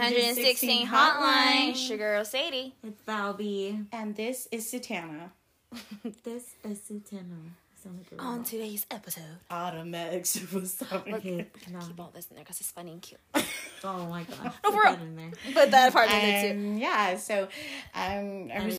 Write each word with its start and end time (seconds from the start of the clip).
116 0.00 0.86
hotline. 0.86 1.76
Sugar 1.76 2.14
Girl 2.14 2.24
Sadie. 2.24 2.74
It's 2.82 3.02
Valby. 3.06 3.84
And 3.92 4.16
this 4.16 4.48
is 4.50 4.64
Satana. 4.72 5.30
This 6.24 6.54
is 6.64 6.78
Sutano. 6.78 7.52
Sound 7.82 7.98
like 7.98 8.18
a 8.18 8.22
On 8.22 8.42
today's 8.42 8.86
episode. 8.90 9.22
Automatic 9.50 10.24
superstar. 10.24 11.06
Okay, 11.12 11.46
no. 11.70 11.80
Keep 11.80 12.00
all 12.00 12.10
this 12.14 12.26
in 12.30 12.36
there 12.36 12.44
because 12.44 12.60
it's 12.60 12.70
funny 12.70 12.92
and 12.92 13.02
cute. 13.02 13.20
Oh 13.82 14.06
my 14.06 14.24
god. 14.24 14.44
No, 14.44 14.50
Put 14.62 14.74
for 14.74 14.82
that 14.84 15.00
in 15.00 15.16
there. 15.16 15.30
Put 15.54 15.70
that 15.70 15.92
part 15.92 16.10
in 16.10 16.18
there 16.20 16.52
too. 16.52 16.78
Yeah, 16.78 17.16
so 17.16 17.48
um, 17.94 18.50
I'm 18.52 18.76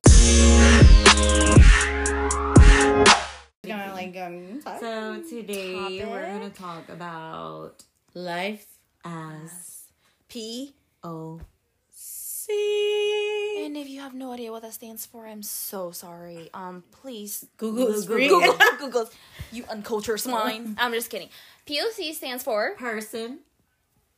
gonna 3.65 3.93
like 3.93 4.15
um, 4.17 4.59
talk. 4.63 4.79
So 4.79 5.23
today 5.27 6.05
we're 6.05 6.25
gonna 6.27 6.51
talk 6.51 6.87
about 6.89 7.83
life 8.13 8.67
as 9.03 9.85
P. 10.29 10.75
O 11.03 11.41
see 11.89 13.63
And 13.65 13.77
if 13.77 13.87
you 13.89 14.01
have 14.01 14.13
no 14.13 14.31
idea 14.33 14.51
what 14.51 14.61
that 14.63 14.73
stands 14.73 15.05
for, 15.05 15.25
I'm 15.27 15.43
so 15.43 15.91
sorry. 15.91 16.49
Um, 16.53 16.83
please 16.91 17.45
Google 17.57 17.87
is 17.89 18.05
Google. 18.05 18.39
Google, 18.41 18.57
Google, 18.79 19.09
you 19.51 19.63
uncultured 19.69 20.19
swine. 20.19 20.75
I'm 20.79 20.91
just 20.93 21.09
kidding. 21.09 21.29
POC 21.67 22.13
stands 22.13 22.43
for 22.43 22.75
person. 22.77 23.39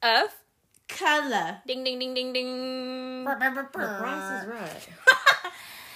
of 0.01 0.29
color. 0.89 1.61
ding 1.67 1.83
ding 1.83 1.99
ding 1.99 2.13
ding 2.13 2.33
ding. 2.33 3.23
The 3.25 3.31
is 3.31 4.47
right. 4.47 4.87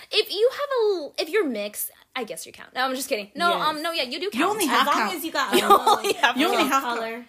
If 0.10 0.32
you 0.32 0.50
have 0.52 0.70
a, 0.72 1.22
if 1.22 1.30
you're 1.30 1.46
mixed, 1.48 1.92
I 2.16 2.24
guess 2.24 2.46
you 2.46 2.54
count. 2.54 2.74
No, 2.74 2.86
I'm 2.86 2.96
just 2.96 3.10
kidding. 3.10 3.30
No, 3.36 3.50
Yes. 3.58 3.68
um, 3.68 3.84
no, 3.84 3.92
yeah, 3.92 4.04
you 4.04 4.22
do 4.22 4.30
count. 4.30 4.36
You 4.40 4.46
only 4.50 4.64
As 4.64 4.70
have 4.72 4.88
long 4.88 4.96
count. 4.96 5.16
as 5.16 5.26
you 5.26 5.32
got 5.34 5.54
a 5.54 5.58
You 5.58 5.68
little, 5.68 5.90
only 5.90 6.14
have 6.14 6.38
You 6.38 6.46
only 6.48 6.58
count. 6.60 6.72
have 6.72 6.84
color. 6.84 7.26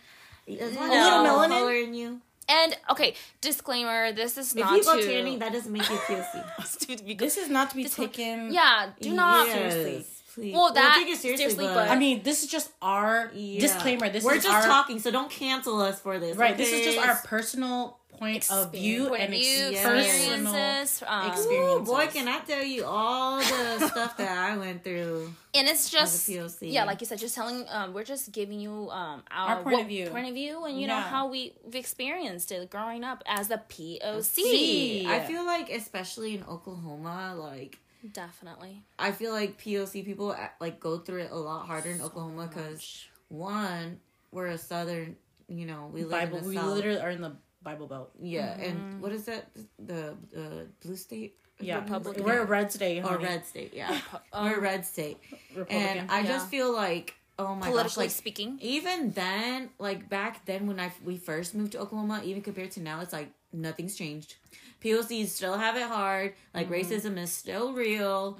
As 0.60 0.76
long 0.76 0.88
No. 0.88 0.94
you 0.94 1.00
have 1.00 1.26
Melanin? 1.26 1.48
color 1.58 1.74
in 1.74 1.94
you. 1.94 2.20
And 2.48 2.76
okay, 2.90 3.14
disclaimer: 3.40 4.12
this 4.12 4.38
is 4.38 4.52
If 4.56 4.64
not 4.64 4.76
you 4.76 4.84
go 4.84 4.96
to. 4.98 5.06
tanning, 5.06 5.38
that 5.40 5.52
doesn't 5.52 5.72
make 5.72 5.88
you 5.88 5.96
POC. 5.96 7.16
This 7.18 7.36
is 7.36 7.48
not 7.48 7.70
to 7.70 7.76
be 7.76 7.84
taken. 7.84 8.52
yeah, 8.52 8.90
do 9.00 9.12
not. 9.12 9.46
Yes, 9.48 9.72
seriously. 9.74 10.06
Please. 10.38 10.54
Well, 10.54 10.72
that- 10.72 10.94
take 10.98 11.08
it 11.12 11.18
seriously, 11.18 11.48
seriously, 11.50 11.66
but, 11.66 11.74
but- 11.74 11.90
I 11.90 11.98
mean, 11.98 12.22
this 12.22 12.42
is 12.44 12.50
just 12.50 12.70
our 12.80 13.30
yeah. 13.34 13.60
disclaimer. 13.60 14.08
This 14.08 14.24
we're 14.24 14.34
is 14.36 14.44
just 14.44 14.54
our, 14.54 14.62
talking, 14.64 14.98
so 15.00 15.10
don't 15.10 15.30
cancel 15.30 15.80
us 15.80 16.00
for 16.00 16.18
this. 16.18 16.36
Right. 16.36 16.56
This 16.56 16.72
is 16.72 16.84
just 16.84 16.98
our 17.06 17.16
personal 17.24 17.98
point 18.18 18.50
of 18.50 18.72
view 18.72 19.08
Point 19.10 19.22
and 19.22 19.32
of 19.34 19.40
view, 19.40 19.66
ex- 19.68 19.76
experiences, 19.76 21.00
personal 21.00 21.74
um, 21.76 21.82
Ooh, 21.82 21.84
boy, 21.84 22.06
can 22.08 22.26
I 22.26 22.40
tell 22.40 22.64
you 22.64 22.84
all 22.84 23.38
the 23.38 23.86
stuff 23.92 24.16
that 24.16 24.36
I 24.36 24.56
went 24.56 24.82
through. 24.82 25.32
and 25.54 25.68
it's 25.68 25.88
just 25.88 26.28
As 26.28 26.34
a 26.36 26.38
POC. 26.66 26.72
yeah, 26.72 26.82
like 26.84 27.00
you 27.00 27.06
said, 27.06 27.18
just 27.20 27.36
telling. 27.36 27.64
Um, 27.68 27.92
we're 27.94 28.02
just 28.02 28.32
giving 28.32 28.58
you 28.58 28.90
um 28.90 29.22
our, 29.30 29.56
Our 29.56 29.62
point 29.62 29.74
what- 29.76 29.82
of 29.82 29.88
view. 29.88 30.06
point 30.10 30.26
of 30.28 30.34
view, 30.34 30.64
and 30.64 30.80
you 30.80 30.86
know 30.88 30.96
how 31.00 31.28
we 31.28 31.52
we've 31.64 31.76
experienced 31.76 32.50
it 32.50 32.68
growing 32.70 33.04
up 33.04 33.22
as 33.26 33.50
a 33.50 33.58
POC. 33.58 34.22
See. 34.24 35.06
I 35.06 35.20
feel 35.20 35.44
like, 35.46 35.70
especially 35.70 36.34
in 36.34 36.42
Oklahoma, 36.44 37.34
like 37.38 37.78
Definitely. 38.12 38.84
I 38.98 39.12
feel 39.12 39.32
like 39.32 39.60
POC 39.60 40.04
people 40.04 40.30
uh, 40.32 40.48
like 40.60 40.80
go 40.80 40.98
through 40.98 41.22
it 41.22 41.30
a 41.30 41.36
lot 41.36 41.66
harder 41.66 41.90
in 41.90 42.00
Oklahoma 42.00 42.46
because 42.46 43.04
one, 43.28 44.00
we're 44.32 44.46
a 44.46 44.58
southern, 44.58 45.16
you 45.48 45.66
know, 45.66 45.90
we 45.92 46.02
live 46.02 46.10
Bible. 46.10 46.38
in 46.38 46.42
the 46.44 46.48
We 46.50 46.56
south. 46.56 46.74
literally 46.74 47.00
are 47.00 47.10
in 47.10 47.20
the 47.20 47.36
Bible 47.62 47.86
Belt. 47.86 48.10
yeah, 48.20 48.56
and 48.58 49.00
what 49.02 49.12
is 49.12 49.24
that? 49.26 49.48
The 49.78 50.14
uh, 50.36 50.40
blue 50.82 50.96
state. 50.96 51.34
Yeah, 51.60 51.80
Republican. 51.80 52.22
we're 52.22 52.42
a 52.42 52.44
red 52.46 52.70
state. 52.70 53.00
or 53.00 53.08
honey. 53.08 53.24
red 53.24 53.44
state. 53.44 53.74
Yeah, 53.74 53.98
um, 54.32 54.44
we're 54.50 54.58
a 54.58 54.60
red 54.60 54.86
state, 54.86 55.18
Republican. 55.54 55.76
and 55.98 56.10
I 56.10 56.20
Yeah. 56.20 56.26
just 56.28 56.48
feel 56.48 56.72
like 56.72 57.16
oh 57.36 57.54
my 57.56 57.70
gosh, 57.72 57.96
like 57.96 58.10
speaking, 58.10 58.58
even 58.62 59.10
then, 59.10 59.70
like 59.80 60.08
back 60.08 60.44
then 60.46 60.68
when 60.68 60.78
I 60.78 60.92
we 61.04 61.16
first 61.16 61.56
moved 61.56 61.72
to 61.72 61.80
Oklahoma, 61.80 62.22
even 62.24 62.42
compared 62.42 62.70
to 62.72 62.80
now, 62.80 63.00
it's 63.00 63.12
like 63.12 63.30
nothing's 63.52 63.96
changed. 63.96 64.36
POCs 64.82 65.28
still 65.28 65.58
have 65.58 65.76
it 65.76 65.86
hard. 65.88 66.34
Like 66.54 66.68
racism 66.70 67.18
is 67.18 67.32
still 67.32 67.72
real, 67.72 68.38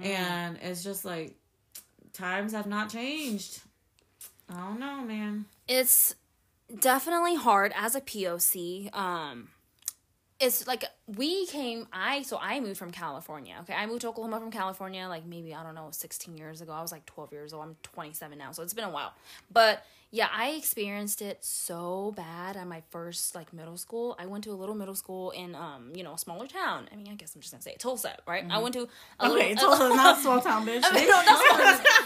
and 0.00 0.58
it's 0.62 0.84
just 0.84 1.04
like 1.04 1.34
times 2.12 2.52
have 2.52 2.66
not 2.66 2.90
changed. 2.90 3.60
I 4.48 4.54
don't 4.60 4.80
know, 4.80 5.02
man. 5.02 5.46
it's 5.68 6.14
definitely 6.80 7.36
hard 7.36 7.72
as 7.76 7.94
a 7.94 8.00
POC. 8.00 8.94
Um, 8.94 9.48
it's 10.40 10.66
like 10.66 10.84
we 11.16 11.46
came. 11.46 11.86
I 11.92 12.22
so 12.22 12.38
I 12.40 12.60
moved 12.60 12.78
from 12.78 12.90
California. 12.92 13.56
Okay, 13.62 13.74
I 13.74 13.86
moved 13.86 14.02
to 14.02 14.08
Oklahoma 14.08 14.38
from 14.40 14.50
California. 14.50 15.06
Like 15.08 15.26
maybe 15.26 15.54
I 15.54 15.62
don't 15.62 15.74
know, 15.74 15.88
sixteen 15.92 16.36
years 16.36 16.60
ago. 16.60 16.72
I 16.72 16.82
was 16.82 16.92
like 16.92 17.06
twelve 17.06 17.32
years 17.32 17.52
old. 17.52 17.64
I'm 17.64 17.76
twenty 17.82 18.12
seven 18.12 18.38
now, 18.38 18.52
so 18.52 18.62
it's 18.62 18.74
been 18.74 18.84
a 18.84 18.90
while. 18.90 19.12
But 19.52 19.84
yeah, 20.12 20.28
I 20.32 20.50
experienced 20.50 21.22
it 21.22 21.38
so 21.44 22.12
bad 22.16 22.56
at 22.56 22.66
my 22.66 22.82
first 22.90 23.34
like 23.34 23.52
middle 23.52 23.76
school. 23.76 24.16
I 24.18 24.26
went 24.26 24.42
to 24.44 24.50
a 24.50 24.54
little 24.58 24.74
middle 24.74 24.94
school 24.96 25.30
in 25.30 25.54
um 25.54 25.92
you 25.94 26.02
know 26.04 26.14
a 26.14 26.18
smaller 26.18 26.46
town. 26.46 26.88
I 26.92 26.96
mean, 26.96 27.08
I 27.10 27.14
guess 27.14 27.34
I'm 27.34 27.40
just 27.40 27.52
gonna 27.52 27.62
say 27.62 27.72
it, 27.72 27.78
Tulsa, 27.80 28.16
right? 28.26 28.44
I 28.50 28.58
went 28.58 28.74
to 28.74 28.88
a 29.20 29.30
Okay, 29.30 29.54
little. 29.54 29.70
Tulsa, 29.76 29.88
not 29.96 30.18
a 30.18 30.20
small 30.20 30.40
town, 30.40 30.66
bitch. 30.66 30.82
I 30.84 30.90
mean, 30.94 31.08
no, 31.08 31.22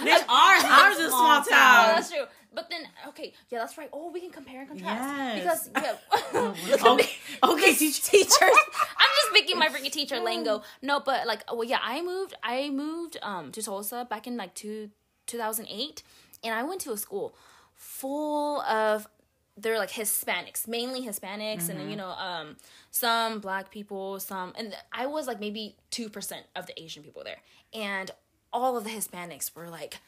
that's 0.04 0.24
ours, 0.28 0.64
Ours 0.64 0.98
is 0.98 1.08
small 1.08 1.40
Oh, 1.40 1.50
town. 1.50 1.94
that's 1.96 2.10
true. 2.10 2.24
But 2.54 2.70
then, 2.70 2.82
okay, 3.08 3.32
yeah, 3.50 3.58
that's 3.58 3.76
right. 3.76 3.88
Oh, 3.92 4.12
we 4.12 4.20
can 4.20 4.30
compare 4.30 4.60
and 4.60 4.68
contrast 4.68 5.02
Yes. 5.36 5.68
because 5.74 5.84
yeah. 6.32 6.52
Me. 6.54 6.78
Okay, 6.84 7.08
okay, 7.42 7.74
teacher. 7.74 8.00
teachers. 8.10 8.56
I'm 8.98 9.08
just 9.16 9.32
making 9.32 9.58
my 9.58 9.68
freaking 9.68 9.92
teacher 9.92 10.18
lingo. 10.20 10.62
No, 10.82 11.00
but 11.00 11.26
like, 11.26 11.42
well, 11.50 11.64
yeah, 11.64 11.78
I 11.82 12.02
moved. 12.02 12.34
I 12.42 12.70
moved 12.70 13.16
um 13.22 13.52
to 13.52 13.62
Tulsa 13.62 14.06
back 14.08 14.26
in 14.26 14.36
like 14.36 14.54
two 14.54 14.90
2008, 15.26 16.02
and 16.42 16.54
I 16.54 16.62
went 16.62 16.80
to 16.82 16.92
a 16.92 16.96
school 16.96 17.34
full 17.74 18.60
of 18.62 19.08
they're 19.56 19.78
like 19.78 19.90
Hispanics, 19.90 20.66
mainly 20.66 21.02
Hispanics, 21.02 21.68
and 21.68 21.78
then 21.78 21.88
you 21.90 21.96
know 21.96 22.10
um 22.10 22.56
some 22.90 23.40
black 23.40 23.70
people, 23.70 24.18
some, 24.20 24.52
and 24.56 24.74
I 24.92 25.06
was 25.06 25.26
like 25.26 25.40
maybe 25.40 25.76
two 25.90 26.08
percent 26.08 26.46
of 26.56 26.66
the 26.66 26.80
Asian 26.80 27.02
people 27.02 27.22
there, 27.24 27.40
and 27.72 28.10
all 28.52 28.76
of 28.76 28.84
the 28.84 28.90
Hispanics 28.90 29.54
were 29.54 29.68
like. 29.68 29.98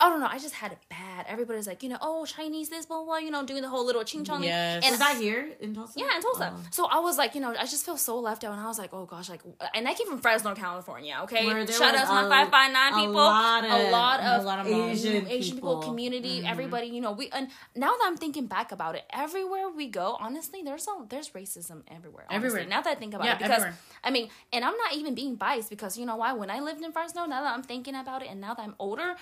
I 0.00 0.08
don't 0.08 0.18
know. 0.20 0.26
I 0.28 0.38
just 0.38 0.54
had 0.54 0.72
it 0.72 0.78
bad. 0.90 1.24
Everybody's 1.28 1.68
like, 1.68 1.82
you 1.84 1.88
know, 1.88 1.98
oh 2.02 2.26
Chinese, 2.26 2.68
this, 2.68 2.84
blah, 2.84 2.96
blah, 2.98 3.04
blah, 3.06 3.16
you 3.18 3.30
know, 3.30 3.46
doing 3.46 3.62
the 3.62 3.68
whole 3.68 3.86
little 3.86 4.02
ching 4.02 4.24
chong. 4.24 4.42
Yes. 4.42 4.82
And 4.84 4.92
Is 4.94 4.98
that 4.98 5.16
here 5.16 5.52
in 5.60 5.72
Tulsa? 5.72 6.00
yeah, 6.00 6.16
in 6.16 6.20
Tulsa. 6.20 6.52
Oh. 6.52 6.60
So 6.72 6.86
I 6.86 6.98
was 6.98 7.16
like, 7.16 7.36
you 7.36 7.40
know, 7.40 7.54
I 7.56 7.64
just 7.64 7.86
feel 7.86 7.96
so 7.96 8.18
left 8.18 8.42
out, 8.42 8.52
and 8.52 8.60
I 8.60 8.66
was 8.66 8.78
like, 8.78 8.92
oh 8.92 9.06
gosh, 9.06 9.28
like, 9.28 9.42
and 9.72 9.86
I 9.86 9.94
came 9.94 10.08
from 10.08 10.18
Fresno, 10.18 10.52
California. 10.54 11.16
Okay, 11.22 11.46
Where 11.46 11.64
there 11.64 11.74
shout 11.74 11.94
out 11.94 12.06
to 12.06 12.12
my 12.12 12.26
a- 12.26 12.28
five 12.28 12.50
five 12.50 12.72
nine 12.72 12.92
a 12.92 12.96
people, 12.96 13.14
lot 13.14 13.64
a 13.64 13.90
lot 13.90 14.20
of, 14.20 14.42
a 14.42 14.46
lot 14.46 14.58
of 14.58 14.66
Asian 14.66 15.28
Asian 15.28 15.56
people, 15.56 15.76
people. 15.76 15.82
community, 15.82 16.38
mm-hmm. 16.38 16.46
everybody. 16.48 16.88
You 16.88 17.00
know, 17.00 17.12
we 17.12 17.30
and 17.30 17.48
now 17.76 17.92
that 17.92 18.02
I'm 18.04 18.16
thinking 18.16 18.46
back 18.46 18.72
about 18.72 18.96
it, 18.96 19.04
everywhere 19.10 19.68
we 19.70 19.88
go, 19.88 20.16
honestly, 20.18 20.62
there's 20.64 20.86
a 20.88 21.06
there's 21.08 21.30
racism 21.30 21.82
everywhere. 21.86 22.26
honestly. 22.28 22.36
Everywhere. 22.48 22.66
Now 22.68 22.82
that 22.82 22.90
I 22.90 22.94
think 22.96 23.14
about 23.14 23.26
Yeah, 23.26 23.34
it, 23.34 23.38
because 23.38 23.52
everywhere. 23.52 23.78
I 24.02 24.10
mean, 24.10 24.28
and 24.52 24.64
I'm 24.64 24.76
not 24.76 24.94
even 24.94 25.14
being 25.14 25.36
biased 25.36 25.70
because 25.70 25.96
you 25.96 26.04
know 26.04 26.16
why? 26.16 26.32
When 26.32 26.50
I 26.50 26.58
lived 26.58 26.82
in 26.82 26.90
Fresno, 26.90 27.26
now 27.26 27.42
that 27.42 27.54
I'm 27.54 27.62
thinking 27.62 27.94
about 27.94 28.22
it, 28.22 28.28
and 28.28 28.40
now 28.40 28.54
that 28.54 28.62
I'm 28.62 28.74
older. 28.80 29.14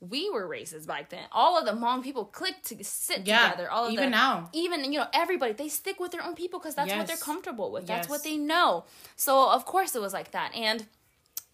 We 0.00 0.30
were 0.30 0.48
racist 0.48 0.86
back 0.86 1.10
then. 1.10 1.24
All 1.32 1.58
of 1.58 1.64
the 1.64 1.72
Hmong 1.72 2.02
people 2.04 2.24
clicked 2.24 2.66
to 2.66 2.84
sit 2.84 3.26
Yeah, 3.26 3.50
together. 3.50 3.70
All 3.70 3.86
of 3.86 3.92
even 3.92 4.04
the, 4.06 4.10
now. 4.10 4.48
even 4.52 4.92
you 4.92 4.98
know 5.00 5.06
everybody 5.12 5.52
they 5.54 5.68
stick 5.68 5.98
with 5.98 6.12
their 6.12 6.22
own 6.22 6.34
people 6.36 6.60
because 6.60 6.74
that's 6.76 6.92
what 6.94 7.06
they're 7.08 7.16
comfortable 7.16 7.72
with. 7.72 7.86
That's 7.86 8.04
Yes. 8.04 8.08
what 8.08 8.22
they 8.22 8.36
know. 8.36 8.84
So 9.16 9.50
of 9.50 9.64
course 9.66 9.96
it 9.96 10.00
was 10.00 10.12
like 10.12 10.30
that. 10.30 10.54
And 10.54 10.86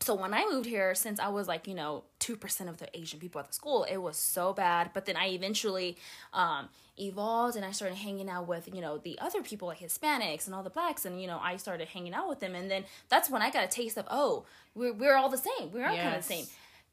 so 0.00 0.14
when 0.14 0.34
i 0.34 0.44
moved 0.50 0.66
here 0.66 0.94
since 0.94 1.18
i 1.18 1.28
was 1.28 1.48
like 1.48 1.66
you 1.66 1.72
know 1.74 2.02
2% 2.20 2.68
of 2.68 2.76
the 2.76 2.88
asian 2.98 3.18
people 3.18 3.38
at 3.40 3.46
the 3.46 3.54
school 3.54 3.84
it 3.84 3.96
was 3.96 4.16
so 4.18 4.52
bad. 4.52 4.90
But 4.92 5.06
then 5.06 5.16
i 5.16 5.28
eventually 5.28 5.96
um 6.34 6.68
evolved 6.98 7.56
and 7.56 7.64
i 7.64 7.70
started 7.70 7.94
hanging 7.96 8.28
out 8.28 8.46
with 8.46 8.68
you 8.74 8.82
know 8.82 8.98
the 8.98 9.18
other 9.20 9.40
people 9.42 9.68
like 9.68 9.78
hispanics 9.80 10.44
and 10.46 10.54
all 10.54 10.62
the 10.62 10.68
blacks. 10.68 11.06
And 11.06 11.22
you 11.22 11.26
know 11.26 11.40
i 11.42 11.56
started 11.56 11.88
hanging 11.88 12.12
out 12.12 12.28
with 12.28 12.40
them. 12.40 12.54
And 12.54 12.70
then 12.70 12.84
that's 13.08 13.30
when 13.30 13.40
i 13.40 13.50
got 13.50 13.64
a 13.64 13.68
taste 13.68 13.96
of 13.96 14.06
oh 14.10 14.44
we're, 14.74 14.92
we're 14.92 15.16
all 15.16 15.28
the 15.30 15.38
same. 15.38 15.70
We're 15.72 15.86
all 15.86 15.96
kind 15.96 16.16
of 16.16 16.26
the 16.26 16.34
same 16.34 16.46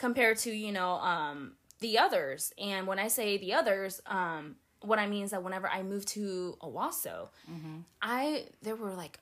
compared 0.05 0.37
to 0.45 0.51
you 0.65 0.71
know 0.77 0.91
um 1.13 1.37
the 1.85 1.93
others. 2.05 2.41
And 2.69 2.81
when 2.89 2.99
i 3.05 3.07
say 3.17 3.27
the 3.45 3.51
others 3.59 4.01
um 4.19 4.43
what 4.89 4.99
i 4.99 5.05
mean 5.13 5.23
is 5.27 5.31
that 5.33 5.43
whenever 5.47 5.67
i 5.77 5.81
moved 5.93 6.07
to 6.17 6.57
owasso 6.67 7.17
i 8.01 8.45
there 8.65 8.75
were 8.75 8.93
like 9.03 9.15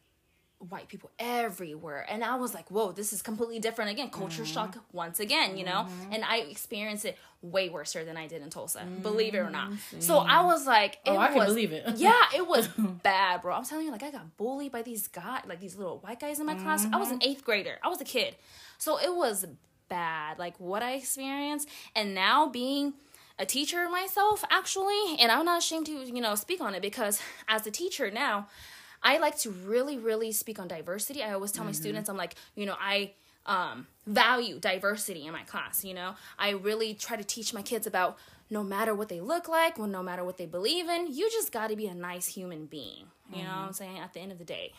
white 0.73 0.89
people 0.89 1.09
everywhere. 1.19 2.05
And 2.11 2.19
i 2.31 2.35
was 2.43 2.51
like 2.57 2.69
whoa 2.75 2.91
this 2.99 3.09
is 3.15 3.21
completely 3.29 3.59
different 3.59 3.91
again. 3.91 4.09
Culture 4.09 4.43
Mm-hmm. 4.43 4.53
shock 4.55 4.77
once 4.91 5.19
again 5.25 5.49
you 5.59 5.65
know? 5.69 5.81
And 6.13 6.21
i 6.33 6.37
experienced 6.53 7.05
it 7.05 7.17
way 7.41 7.65
worse 7.69 7.93
than 7.93 8.17
i 8.17 8.27
did 8.27 8.41
in 8.45 8.49
tulsa 8.49 8.81
believe 9.09 9.33
it 9.35 9.43
or 9.47 9.49
not. 9.49 9.69
so 9.99 10.13
i 10.19 10.39
was 10.51 10.61
like 10.75 10.93
it 11.05 11.09
Mm-hmm. 11.09 11.17
Oh, 11.17 11.21
I 11.27 11.27
can 11.33 11.45
believe 11.51 11.71
it. 11.77 11.83
yeah 12.07 12.23
it 12.39 12.45
was 12.53 12.67
bad 13.11 13.41
bro. 13.41 13.55
I'm 13.55 13.63
telling 13.71 13.85
you 13.87 13.91
like 13.97 14.03
i 14.03 14.11
got 14.19 14.27
bullied 14.41 14.71
by 14.77 14.81
these 14.89 15.07
guys 15.07 15.43
like 15.51 15.61
these 15.65 15.75
little 15.81 15.99
white 15.99 16.19
guys 16.19 16.39
in 16.41 16.45
my 16.45 16.55
class. 16.63 16.81
I 16.93 16.97
was 16.97 17.09
an 17.11 17.19
Mm-hmm. 17.19 17.29
eighth 17.29 17.43
grader. 17.49 17.75
I 17.83 17.87
was 17.93 18.01
a 18.01 18.09
kid. 18.17 18.31
So 18.85 18.89
it 19.07 19.13
was 19.23 19.45
bad 19.89 20.39
like 20.39 20.59
what 20.59 20.81
i 20.81 20.93
experienced 20.93 21.67
and 21.95 22.13
now 22.13 22.47
being 22.47 22.93
a 23.37 23.45
teacher 23.45 23.89
myself 23.89 24.43
actually 24.49 25.17
and 25.19 25.31
i'm 25.31 25.45
not 25.45 25.59
ashamed 25.59 25.85
to 25.85 25.91
you 25.91 26.21
know 26.21 26.35
speak 26.35 26.61
on 26.61 26.73
it 26.75 26.81
because 26.81 27.21
as 27.47 27.65
a 27.67 27.71
teacher 27.71 28.11
now 28.11 28.47
i 29.03 29.17
like 29.17 29.37
to 29.37 29.49
really 29.49 29.97
really 29.97 30.31
speak 30.31 30.59
on 30.59 30.67
diversity 30.67 31.23
i 31.23 31.31
always 31.31 31.51
tell 31.51 31.65
my 31.65 31.71
students 31.71 32.09
i'm 32.09 32.17
like 32.17 32.35
you 32.55 32.65
know 32.65 32.75
i 32.79 33.11
um, 33.45 33.87
value 34.05 34.59
diversity 34.59 35.25
in 35.25 35.31
my 35.31 35.41
class 35.43 35.83
you 35.83 35.93
know 35.93 36.13
i 36.37 36.51
really 36.51 36.93
try 36.93 37.17
to 37.17 37.23
teach 37.23 37.53
my 37.53 37.63
kids 37.63 37.87
about 37.87 38.17
no 38.49 38.63
matter 38.63 38.95
what 38.95 39.09
they 39.09 39.21
look 39.21 39.47
like, 39.47 39.77
well, 39.77 39.87
no 39.87 40.01
matter 40.01 40.23
what 40.23 40.37
they 40.37 40.45
believe 40.45 40.89
in, 40.89 41.13
you 41.13 41.29
just 41.29 41.51
got 41.51 41.69
to 41.69 41.75
be 41.75 41.87
a 41.87 41.93
nice 41.93 42.27
human 42.27 42.65
being. 42.65 43.05
You 43.31 43.43
know 43.43 43.49
what 43.49 43.67
I'm 43.67 43.73
saying? 43.73 43.99
At 43.99 44.13
the 44.13 44.21
end 44.21 44.31
of 44.31 44.39
the 44.39 44.43
day. 44.43 44.73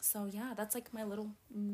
So 0.00 0.24
yeah, 0.24 0.54
that's 0.56 0.74
like 0.74 0.94
my 0.94 1.04
little 1.04 1.30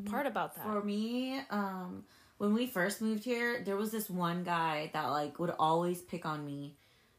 part 0.07 0.27
about 0.27 0.57
that. 0.57 0.65
For 0.65 0.83
me, 0.83 1.41
um, 1.51 2.05
when 2.43 2.55
we 2.55 2.67
first 2.67 3.01
moved 3.01 3.23
here, 3.23 3.63
there 3.65 3.77
was 3.77 3.93
this 3.93 4.11
one 4.11 4.43
guy 4.43 4.91
that 4.95 5.05
like 5.11 5.39
would 5.39 5.55
always 5.61 6.03
pick 6.03 6.27
on 6.27 6.45
me. 6.45 6.75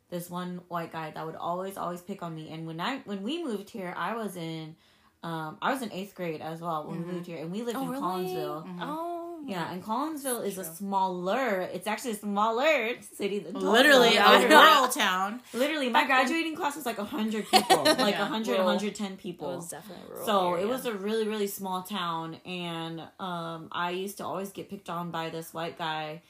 This 0.09 0.29
one 0.29 0.59
white 0.67 0.91
guy 0.91 1.11
that 1.11 1.25
would 1.25 1.37
always 1.37 1.77
always 1.77 2.01
pick 2.01 2.21
on 2.21 2.35
me. 2.35 2.49
And 2.51 2.67
when 2.67 2.81
I 2.81 2.97
when 3.05 3.23
we 3.23 3.41
moved 3.41 3.69
here, 3.69 3.93
I 3.95 4.17
was 4.17 4.35
in 4.35 4.75
um 5.23 5.57
I 5.61 5.71
was 5.71 5.81
in 5.81 5.93
eighth 5.93 6.13
grade 6.13 6.41
as 6.41 6.59
well 6.59 6.85
when 6.89 6.99
we 6.99 7.05
moved 7.13 7.27
here, 7.27 7.37
and 7.37 7.53
we 7.53 7.61
lived 7.63 7.77
in 7.85 7.87
Collinsville. 8.03 8.63
Oh, 8.81 9.12
Yeah, 9.45 9.71
and 9.73 9.83
Collinsville 9.83 10.45
is 10.45 10.57
a 10.57 10.63
smaller. 10.63 11.61
It's 11.73 11.85
actually 11.85 12.11
a 12.11 12.15
smaller 12.15 12.91
city 13.15 13.39
than 13.39 13.55
Literally, 13.55 14.15
a 14.15 14.25
literally, 14.29 14.45
rural 14.55 14.87
town. 14.87 15.41
literally, 15.53 15.89
my 15.89 16.05
graduating 16.05 16.55
class 16.55 16.77
was 16.77 16.85
like 16.85 16.97
hundred 16.97 17.45
people, 17.51 17.83
like 17.83 18.13
Yeah. 18.15 18.21
100, 18.21 18.47
Rural. 18.51 18.65
110 18.65 19.11
it 19.11 19.17
people. 19.17 19.55
was 19.57 19.69
definitely 19.69 20.05
rural 20.09 20.25
So 20.25 20.53
area. 20.53 20.65
it 20.65 20.69
was 20.69 20.85
a 20.85 20.93
really, 20.93 21.27
really 21.27 21.47
small 21.47 21.83
town, 21.83 22.35
and 22.45 23.01
um, 23.19 23.67
I 23.73 23.89
used 23.91 24.17
to 24.19 24.25
always 24.25 24.51
get 24.51 24.69
picked 24.69 24.89
on 24.89 25.11
by 25.11 25.29
this 25.29 25.53
white 25.53 25.77
guy. 25.77 26.21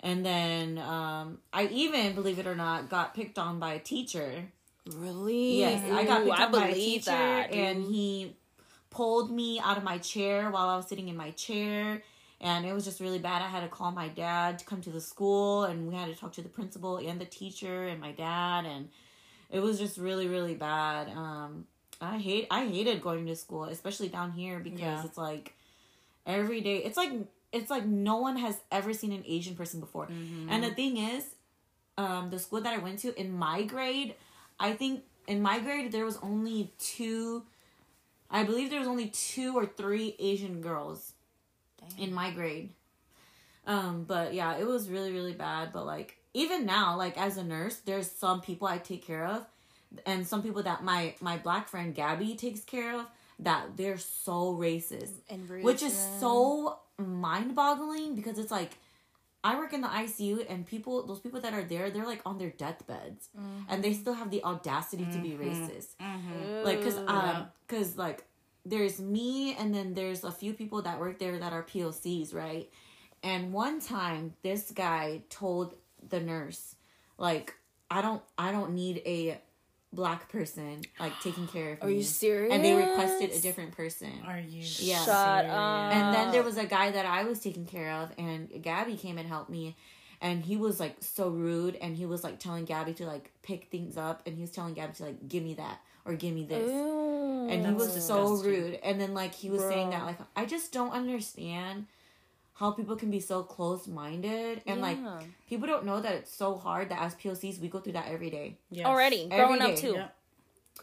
And 0.00 0.26
then 0.26 0.78
um, 0.78 1.38
I 1.52 1.66
even, 1.68 2.14
believe 2.14 2.38
it 2.40 2.46
or 2.46 2.54
not, 2.56 2.90
got 2.90 3.14
picked 3.14 3.38
on 3.38 3.58
by 3.60 3.74
a 3.74 3.78
teacher. 3.78 4.46
really. 4.94 5.58
Yes, 5.58 5.90
I 5.90 6.04
got 6.04 6.22
Ooh, 6.22 6.24
picked 6.26 6.40
I 6.40 6.44
on 6.46 6.52
by 6.52 6.68
a 6.68 6.74
teacher, 6.74 7.04
that, 7.10 7.52
and 7.52 7.84
he 7.84 8.36
pulled 8.90 9.30
me 9.30 9.60
out 9.60 9.76
of 9.78 9.84
my 9.84 9.98
chair 9.98 10.50
while 10.50 10.68
I 10.68 10.76
was 10.76 10.86
sitting 10.88 11.08
in 11.08 11.16
my 11.16 11.30
chair. 11.30 12.02
And 12.40 12.66
it 12.66 12.74
was 12.74 12.84
just 12.84 13.00
really 13.00 13.18
bad. 13.18 13.40
I 13.40 13.48
had 13.48 13.60
to 13.60 13.68
call 13.68 13.92
my 13.92 14.08
dad 14.08 14.58
to 14.58 14.64
come 14.64 14.82
to 14.82 14.90
the 14.90 15.00
school, 15.00 15.64
and 15.64 15.86
we 15.88 15.94
had 15.94 16.06
to 16.12 16.14
talk 16.14 16.32
to 16.34 16.42
the 16.42 16.48
principal 16.50 16.98
and 16.98 17.18
the 17.20 17.24
teacher 17.24 17.86
and 17.86 17.98
my 18.00 18.12
dad, 18.12 18.66
and 18.66 18.88
it 19.50 19.60
was 19.60 19.78
just 19.78 19.96
really, 19.96 20.28
really 20.28 20.54
bad. 20.54 21.08
Um, 21.08 21.66
I 22.00 22.18
hate, 22.18 22.46
I 22.50 22.66
hated 22.66 23.00
going 23.00 23.24
to 23.26 23.36
school, 23.36 23.64
especially 23.64 24.08
down 24.08 24.32
here 24.32 24.58
because 24.58 24.80
Yeah. 24.80 25.04
it's 25.04 25.16
like 25.16 25.54
every 26.26 26.60
day. 26.60 26.78
It's 26.78 26.96
like 26.96 27.12
it's 27.52 27.70
like 27.70 27.86
no 27.86 28.16
one 28.18 28.36
has 28.36 28.60
ever 28.70 28.92
seen 28.92 29.12
an 29.12 29.22
Asian 29.26 29.54
person 29.56 29.80
before. 29.80 30.08
And 30.50 30.62
the 30.62 30.72
thing 30.72 30.98
is, 30.98 31.24
um, 31.96 32.28
the 32.30 32.38
school 32.38 32.60
that 32.60 32.74
I 32.74 32.78
went 32.78 32.98
to 33.00 33.18
in 33.18 33.32
my 33.32 33.62
grade, 33.62 34.14
I 34.60 34.72
think 34.74 35.04
in 35.26 35.40
my 35.40 35.60
grade 35.60 35.90
there 35.90 36.04
was 36.04 36.18
only 36.18 36.74
two. 36.78 37.44
I 38.30 38.42
believe 38.42 38.68
there 38.70 38.80
was 38.80 38.88
only 38.88 39.08
two 39.08 39.56
or 39.56 39.64
three 39.64 40.16
Asian 40.18 40.60
girls 40.60 41.12
in 41.98 42.12
my 42.12 42.30
grade. 42.30 42.70
Um, 43.66 44.04
but 44.04 44.34
yeah, 44.34 44.56
it 44.56 44.66
was 44.66 44.88
really 44.88 45.12
really 45.12 45.32
bad. 45.32 45.72
But 45.72 45.86
like 45.86 46.16
even 46.34 46.66
now, 46.66 46.96
like 46.96 47.18
as 47.18 47.36
a 47.36 47.44
nurse, 47.44 47.76
there's 47.76 48.10
some 48.10 48.40
people 48.40 48.68
I 48.68 48.78
take 48.78 49.04
care 49.04 49.26
of, 49.26 49.44
and 50.04 50.26
some 50.26 50.42
people 50.42 50.62
that 50.64 50.84
my 50.84 51.14
my 51.20 51.36
black 51.38 51.68
friend 51.68 51.94
Gabby 51.94 52.34
takes 52.36 52.60
care 52.60 53.00
of 53.00 53.06
that 53.38 53.76
they're 53.76 53.98
so 53.98 54.54
racist 54.54 55.12
And 55.28 55.46
which 55.62 55.82
is 55.82 55.92
so 56.20 56.78
mind-boggling 56.98 58.14
because 58.14 58.38
it's 58.38 58.50
like 58.50 58.78
I 59.44 59.56
work 59.56 59.72
in 59.74 59.80
the 59.82 59.88
ICU 59.88 60.46
and 60.48 60.66
people 60.66 61.06
those 61.06 61.20
people 61.20 61.40
that 61.42 61.52
are 61.52 61.62
there 61.62 61.90
they're 61.90 62.06
like 62.06 62.22
on 62.24 62.38
their 62.38 62.50
deathbeds 62.50 63.28
and 63.68 63.84
they 63.84 63.92
still 63.92 64.14
have 64.14 64.30
the 64.30 64.42
audacity 64.42 65.04
to 65.12 65.18
be 65.18 65.30
racist. 65.32 65.90
Like 66.64 66.82
cuz 66.82 66.96
um 66.96 67.48
cuz 67.68 67.96
like 67.98 68.24
there's 68.68 68.98
me 69.00 69.54
and 69.56 69.72
then 69.74 69.94
there's 69.94 70.24
a 70.24 70.30
few 70.32 70.52
people 70.52 70.82
that 70.82 70.98
work 71.00 71.18
there 71.18 71.38
that 71.38 71.52
are 71.52 71.62
POCs 71.62 72.34
right 72.34 72.68
and 73.22 73.52
one 73.52 73.80
time 73.80 74.34
this 74.42 74.70
guy 74.72 75.22
told 75.30 75.74
the 76.08 76.20
nurse 76.20 76.74
like 77.16 77.54
I 77.90 78.02
don't 78.02 78.22
I 78.36 78.50
don't 78.52 78.74
need 78.74 79.02
a 79.06 79.40
black 79.92 80.28
person 80.28 80.82
like 81.00 81.12
taking 81.22 81.46
care 81.46 81.74
of 81.74 81.82
Are 81.82 81.86
me 81.86 81.98
you 81.98 82.02
serious? 82.02 82.52
and 82.52 82.62
they 82.64 82.74
requested 82.74 83.30
a 83.30 83.40
different 83.40 83.72
person 83.76 84.12
Are 84.26 84.38
you? 84.38 84.62
Yeah. 84.78 84.96
Shut 85.04 85.44
serious? 85.44 85.52
up. 85.54 85.92
and 85.94 86.14
then 86.14 86.32
there 86.32 86.42
was 86.42 86.58
a 86.58 86.66
guy 86.66 86.90
that 86.90 87.06
I 87.06 87.22
was 87.24 87.38
taking 87.40 87.64
care 87.66 87.92
of, 87.92 88.10
and 88.18 88.50
Gabby 88.62 88.96
came 88.96 89.16
and 89.16 89.26
helped 89.28 89.48
me. 89.48 89.76
And 90.20 90.42
he 90.44 90.56
was 90.56 90.80
like 90.80 90.96
so 91.00 91.28
rude, 91.28 91.76
and 91.76 91.96
he 91.96 92.04
was 92.04 92.24
like 92.24 92.38
telling 92.40 92.64
Gabby 92.64 92.94
to 92.94 93.06
like 93.06 93.30
pick 93.42 93.66
things 93.70 93.96
up, 93.96 94.22
and 94.26 94.34
he 94.34 94.40
was 94.42 94.50
telling 94.50 94.74
Gabby 94.74 94.94
to 94.94 95.04
like 95.04 95.28
give 95.28 95.42
me 95.42 95.54
that 95.54 95.78
or 96.06 96.14
give 96.14 96.34
me 96.34 96.44
this. 96.44 96.68
Ooh. 96.70 97.48
and 97.48 97.64
he 97.66 97.72
was 97.72 97.92
so 98.04 98.32
disgusting. 98.34 98.50
rude. 98.50 98.78
And 98.82 99.00
then 99.00 99.14
like 99.14 99.34
he 99.34 99.50
was 99.50 99.62
saying 99.62 99.90
that 99.90 100.04
like 100.04 100.18
I 100.34 100.44
just 100.46 100.72
don't 100.72 100.92
understand 100.92 101.86
how 102.54 102.70
people 102.70 102.96
can 102.96 103.10
be 103.10 103.20
so 103.20 103.42
close 103.42 103.86
minded, 103.86 104.62
and 104.66 104.80
like 104.80 104.96
people 105.48 105.66
don't 105.66 105.84
know 105.84 106.00
that 106.00 106.14
it's 106.14 106.32
so 106.34 106.56
hard 106.56 106.88
that 106.88 107.00
as 107.02 107.14
POCs 107.14 107.60
we 107.60 107.68
go 107.68 107.80
through 107.80 107.92
that 107.92 108.08
every 108.08 108.30
day, 108.30 108.56
Yes. 108.70 108.86
already 108.86 109.28
Every 109.30 109.36
growing 109.56 109.60
day. 109.60 109.72
up 109.74 109.78
too. 109.78 109.92
Yep. 109.92 110.14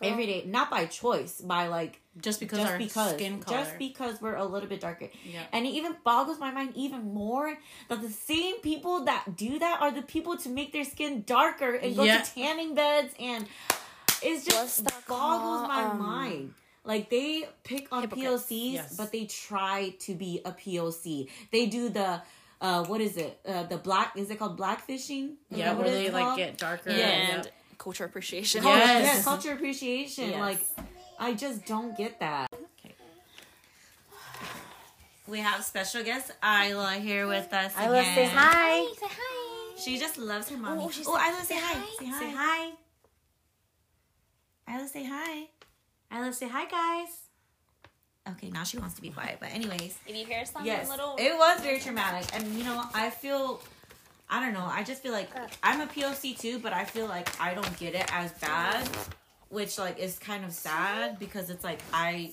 every 0.01 0.25
day, 0.27 0.43
not 0.45 0.69
by 0.69 0.85
choice, 0.85 1.39
by 1.41 1.67
like 1.67 1.99
Just 2.21 2.39
because 2.39 2.59
just 2.59 2.71
our 2.71 2.77
because 2.77 3.13
skin 3.13 3.39
color. 3.39 3.57
just 3.57 3.77
because 3.79 4.21
we're 4.21 4.35
a 4.35 4.45
little 4.45 4.69
bit 4.69 4.81
darker 4.81 5.09
Yeah. 5.25 5.41
and 5.51 5.65
it 5.65 5.69
even 5.69 5.95
boggles 6.03 6.39
my 6.39 6.51
mind 6.51 6.73
even 6.75 7.13
more 7.13 7.57
that 7.89 8.01
the 8.01 8.09
same 8.09 8.59
people 8.61 9.05
that 9.05 9.35
do 9.35 9.57
that 9.59 9.81
are 9.81 9.91
the 9.91 10.01
people 10.03 10.37
to 10.37 10.49
make 10.49 10.73
their 10.73 10.83
skin 10.85 11.23
darker 11.25 11.73
and 11.73 11.95
go 11.95 12.03
Yeah. 12.03 12.21
to 12.21 12.33
tanning 12.35 12.75
beds 12.75 13.13
and 13.19 13.47
it's 14.23 14.45
just 14.45 14.83
that 14.85 15.05
boggles 15.07 15.59
called? 15.61 15.67
my 15.67 15.83
Um, 15.83 15.99
mind 16.01 16.53
like 16.85 17.09
they 17.09 17.47
pick 17.63 17.87
on 17.91 18.01
Hypocrites. 18.01 18.45
POCs 18.49 18.73
Yes. 18.73 18.95
but 18.97 19.11
they 19.11 19.25
try 19.25 19.93
to 19.99 20.15
be 20.15 20.41
a 20.45 20.51
POC 20.51 21.29
they 21.51 21.65
do 21.67 21.89
the 21.89 22.21
uh 22.61 22.83
what 22.85 22.99
is 23.01 23.17
it 23.17 23.39
uh 23.47 23.63
the 23.63 23.77
black 23.77 24.17
is 24.17 24.29
it 24.29 24.39
called 24.39 24.57
blackfishing 24.57 25.35
Is 25.51 25.57
Yeah, 25.57 25.73
where 25.73 25.85
it's 25.87 25.95
they 25.95 26.11
like 26.11 26.37
get 26.37 26.57
darker. 26.57 26.89
And 26.89 27.45
Yep. 27.45 27.53
culture 27.77 28.05
appreciation. 28.05 28.61
Culture- 28.61 28.79
Yes. 28.79 29.03
yes, 29.05 29.23
culture 29.23 29.53
appreciation 29.53 30.29
Yes. 30.31 30.39
like 30.39 30.61
I 31.19 31.33
just 31.33 31.65
don't 31.65 31.95
get 31.97 32.19
that 32.19 32.47
Okay. 32.53 32.95
we 35.27 35.39
have 35.39 35.63
special 35.63 36.03
guest 36.03 36.31
Isla 36.43 36.93
here 36.95 37.27
with 37.27 37.51
us 37.53 37.73
Isla, 37.77 37.99
again. 37.99 38.15
say 38.15 38.25
hi. 38.25 38.85
Say 38.99 39.07
hi. 39.09 39.75
She 39.83 39.97
just 39.97 40.17
loves 40.17 40.49
her 40.49 40.57
mommy. 40.57 40.81
Oh, 40.83 40.85
Oh, 40.87 40.91
she 40.91 41.01
Isla, 41.01 41.41
say, 41.43 41.55
say 41.55 41.59
hi. 41.61 41.73
hi. 41.73 41.85
Say 41.99 42.05
hi. 42.07 42.19
Say 42.19 42.31
hi. 42.31 42.71
Isla, 44.69 44.87
say 44.87 45.05
hi. 45.05 45.47
Isla, 46.15 46.33
say 46.33 46.47
hi, 46.47 46.65
guys. 46.65 47.09
Okay, 48.29 48.49
now 48.49 48.63
she 48.63 48.77
wants 48.77 48.95
to 48.95 49.01
be 49.01 49.09
quiet. 49.09 49.37
But 49.39 49.51
anyways, 49.51 49.97
If 50.07 50.15
you 50.15 50.25
hear 50.25 50.45
some 50.45 50.65
yes, 50.65 50.87
little, 50.89 51.15
it 51.19 51.33
was 51.37 51.59
very 51.61 51.79
traumatic, 51.79 52.29
and 52.33 52.53
you 52.57 52.63
know, 52.63 52.83
I 52.93 53.09
feel. 53.09 53.61
I 54.29 54.39
don't 54.39 54.53
know. 54.53 54.65
I 54.65 54.83
just 54.83 55.03
feel 55.03 55.11
like 55.11 55.29
I'm 55.61 55.81
a 55.81 55.85
POC 55.85 56.39
too, 56.39 56.57
but 56.57 56.73
I 56.73 56.85
feel 56.85 57.05
like 57.05 57.29
I 57.39 57.53
don't 57.53 57.77
get 57.77 57.93
it 57.93 58.09
as 58.11 58.31
bad, 58.33 58.87
which 59.49 59.77
like 59.77 59.99
is 59.99 60.17
kind 60.17 60.43
of 60.45 60.53
sad 60.53 61.19
because 61.19 61.49
it's 61.49 61.63
like 61.63 61.79
I 61.93 62.31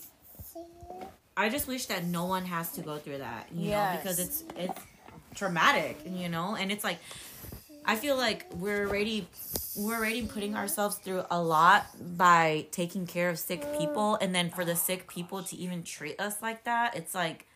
I 1.37 1.49
just 1.49 1.67
wish 1.67 1.87
that 1.87 2.05
no 2.05 2.25
one 2.27 2.45
has 2.47 2.71
to 2.73 2.81
go 2.83 2.97
through 2.99 3.19
that, 3.19 3.49
you 3.53 3.71
know, 3.73 3.97
because 3.97 4.19
it's 4.19 4.45
it's 4.57 4.81
traumatic, 5.35 6.01
you 6.07 6.29
know, 6.29 6.55
and 6.55 6.71
it's 6.73 6.85
like 6.85 6.99
I 7.91 7.97
feel 7.97 8.17
like 8.17 8.47
we're 8.55 8.87
already 8.87 9.27
we're 9.77 9.97
already 9.97 10.23
putting 10.25 10.55
ourselves 10.55 10.95
through 10.99 11.25
a 11.29 11.43
lot 11.43 11.87
by 12.17 12.67
taking 12.71 13.05
care 13.05 13.29
of 13.29 13.37
sick 13.37 13.67
people 13.79 14.17
and 14.21 14.33
then 14.33 14.49
for 14.49 14.65
the 14.65 14.77
sick 14.77 15.09
people 15.09 15.43
to 15.43 15.57
even 15.57 15.83
treat 15.83 16.21
us 16.21 16.41
like 16.41 16.63
that, 16.65 16.97
it's 16.97 17.17
like 17.17 17.49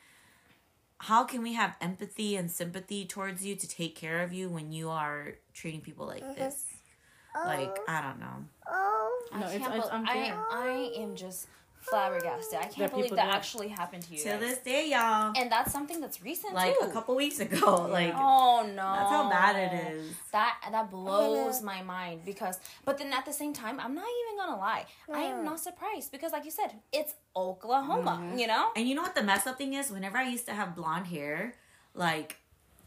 how 0.99 1.23
can 1.23 1.41
we 1.41 1.53
have 1.53 1.76
empathy 1.81 2.35
and 2.35 2.50
sympathy 2.50 3.05
towards 3.05 3.47
you 3.47 3.55
to 3.55 3.69
take 3.69 3.95
care 3.95 4.25
of 4.25 4.33
you 4.33 4.49
when 4.49 4.73
you 4.73 4.91
are 4.91 5.35
treating 5.53 5.81
people 5.81 6.05
like 6.05 6.25
mm-hmm. 6.25 6.35
this? 6.35 6.64
Like, 7.37 7.76
I 7.88 8.03
don't 8.03 8.19
know. 8.19 8.45
Oh. 8.69 9.26
No, 9.35 9.47
it's, 9.47 9.59
can't 9.59 9.75
it's 9.76 9.88
bel- 9.88 9.99
unfair. 9.99 10.35
I, 10.50 10.93
I 10.97 11.00
am 11.00 11.14
just 11.14 11.47
flabbergasted. 11.88 12.59
I 12.59 12.62
can't 12.62 12.76
That 12.79 12.91
believe 12.93 13.11
that 13.11 13.31
do 13.31 13.37
actually 13.37 13.69
happened 13.69 14.03
to 14.05 14.12
you. 14.14 14.19
To 14.23 14.29
guys. 14.31 14.41
this 14.41 14.59
day, 14.59 14.88
y'all. 14.91 15.33
and 15.37 15.50
that's 15.50 15.73
something 15.73 16.00
that's 16.00 16.23
recent 16.23 16.55
Like 16.55 16.79
too. 16.79 16.87
a 16.87 16.91
couple 16.91 17.14
weeks 17.14 17.41
ago. 17.41 17.87
Like 17.91 18.12
Oh 18.17 18.62
no, 18.67 18.75
that's 18.97 19.11
how 19.11 19.31
bad 19.31 19.57
it 19.57 19.93
is. 19.95 20.12
That 20.33 20.57
that 20.71 20.91
blows 20.91 21.62
my 21.62 21.83
mind 21.83 22.23
because, 22.25 22.59
but 22.85 22.99
then 22.99 23.12
at 23.12 23.25
the 23.25 23.33
same 23.33 23.53
time, 23.53 23.79
I'm 23.81 23.95
not 23.95 24.07
even 24.21 24.38
gonna 24.38 24.61
lie. 24.61 24.87
I 25.12 25.21
am 25.23 25.45
not 25.45 25.61
surprised 25.61 26.11
because, 26.12 26.33
like 26.33 26.45
you 26.45 26.50
said, 26.50 26.73
it's 26.93 27.14
Oklahoma. 27.37 28.21
Mm-hmm. 28.23 28.38
You 28.38 28.47
know, 28.47 28.71
And 28.76 28.88
you 28.88 28.95
know 28.95 29.03
what 29.03 29.14
the 29.14 29.23
mess 29.23 29.47
up 29.47 29.59
thing 29.59 29.75
is? 29.75 29.91
Whenever 29.91 30.19
I 30.19 30.25
used 30.29 30.47
to 30.47 30.53
have 30.53 30.75
blonde 30.75 31.07
hair, 31.09 31.55
like 31.95 32.38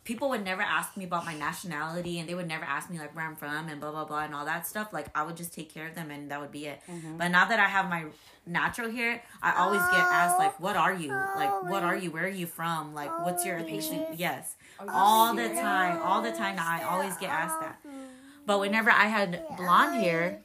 people 0.07 0.29
would 0.29 0.45
never 0.45 0.61
ask 0.61 0.95
me 0.95 1.03
about 1.03 1.25
my 1.25 1.35
nationality 1.35 2.17
and 2.17 2.29
they 2.29 2.33
would 2.33 2.47
never 2.47 2.63
ask 2.63 2.89
me 2.89 2.97
like 2.97 3.13
where 3.13 3.25
I'm 3.25 3.35
from 3.35 3.67
and 3.67 3.81
blah 3.81 3.91
blah 3.91 4.05
blah 4.05 4.23
and 4.23 4.33
all 4.33 4.45
that 4.45 4.65
stuff. 4.65 4.93
Like 4.93 5.07
I 5.13 5.23
would 5.23 5.35
just 5.35 5.53
take 5.53 5.71
care 5.71 5.85
of 5.85 5.95
them 5.95 6.11
and 6.11 6.31
that 6.31 6.39
would 6.39 6.51
be 6.51 6.65
it. 6.67 6.79
Mm-hmm. 6.89 7.17
But 7.17 7.27
now 7.27 7.43
that 7.43 7.59
I 7.59 7.65
have 7.65 7.89
my 7.89 8.05
natural 8.45 8.89
hair, 8.89 9.21
I 9.43 9.57
always 9.61 9.81
get 9.81 9.99
asked 9.99 10.39
like, 10.39 10.57
"What 10.61 10.77
are 10.77 10.93
you? 10.93 11.09
Like, 11.09 11.63
what 11.63 11.83
are 11.83 11.95
you? 11.95 12.09
Where 12.09 12.23
are 12.23 12.39
you 12.41 12.47
from? 12.47 12.95
Like, 12.95 13.11
what's 13.25 13.45
your 13.45 13.59
ethnicity?" 13.59 14.05
Yes, 14.15 14.55
all 14.79 15.35
the 15.35 15.49
time, 15.49 16.01
all 16.01 16.21
the 16.21 16.31
time. 16.31 16.55
Now 16.55 16.69
I 16.69 16.83
always 16.83 17.17
get 17.17 17.29
asked 17.29 17.59
that. 17.59 17.77
But 18.45 18.61
whenever 18.61 18.89
I 18.89 19.07
had 19.07 19.43
blonde 19.57 19.95
hair, 20.01 20.39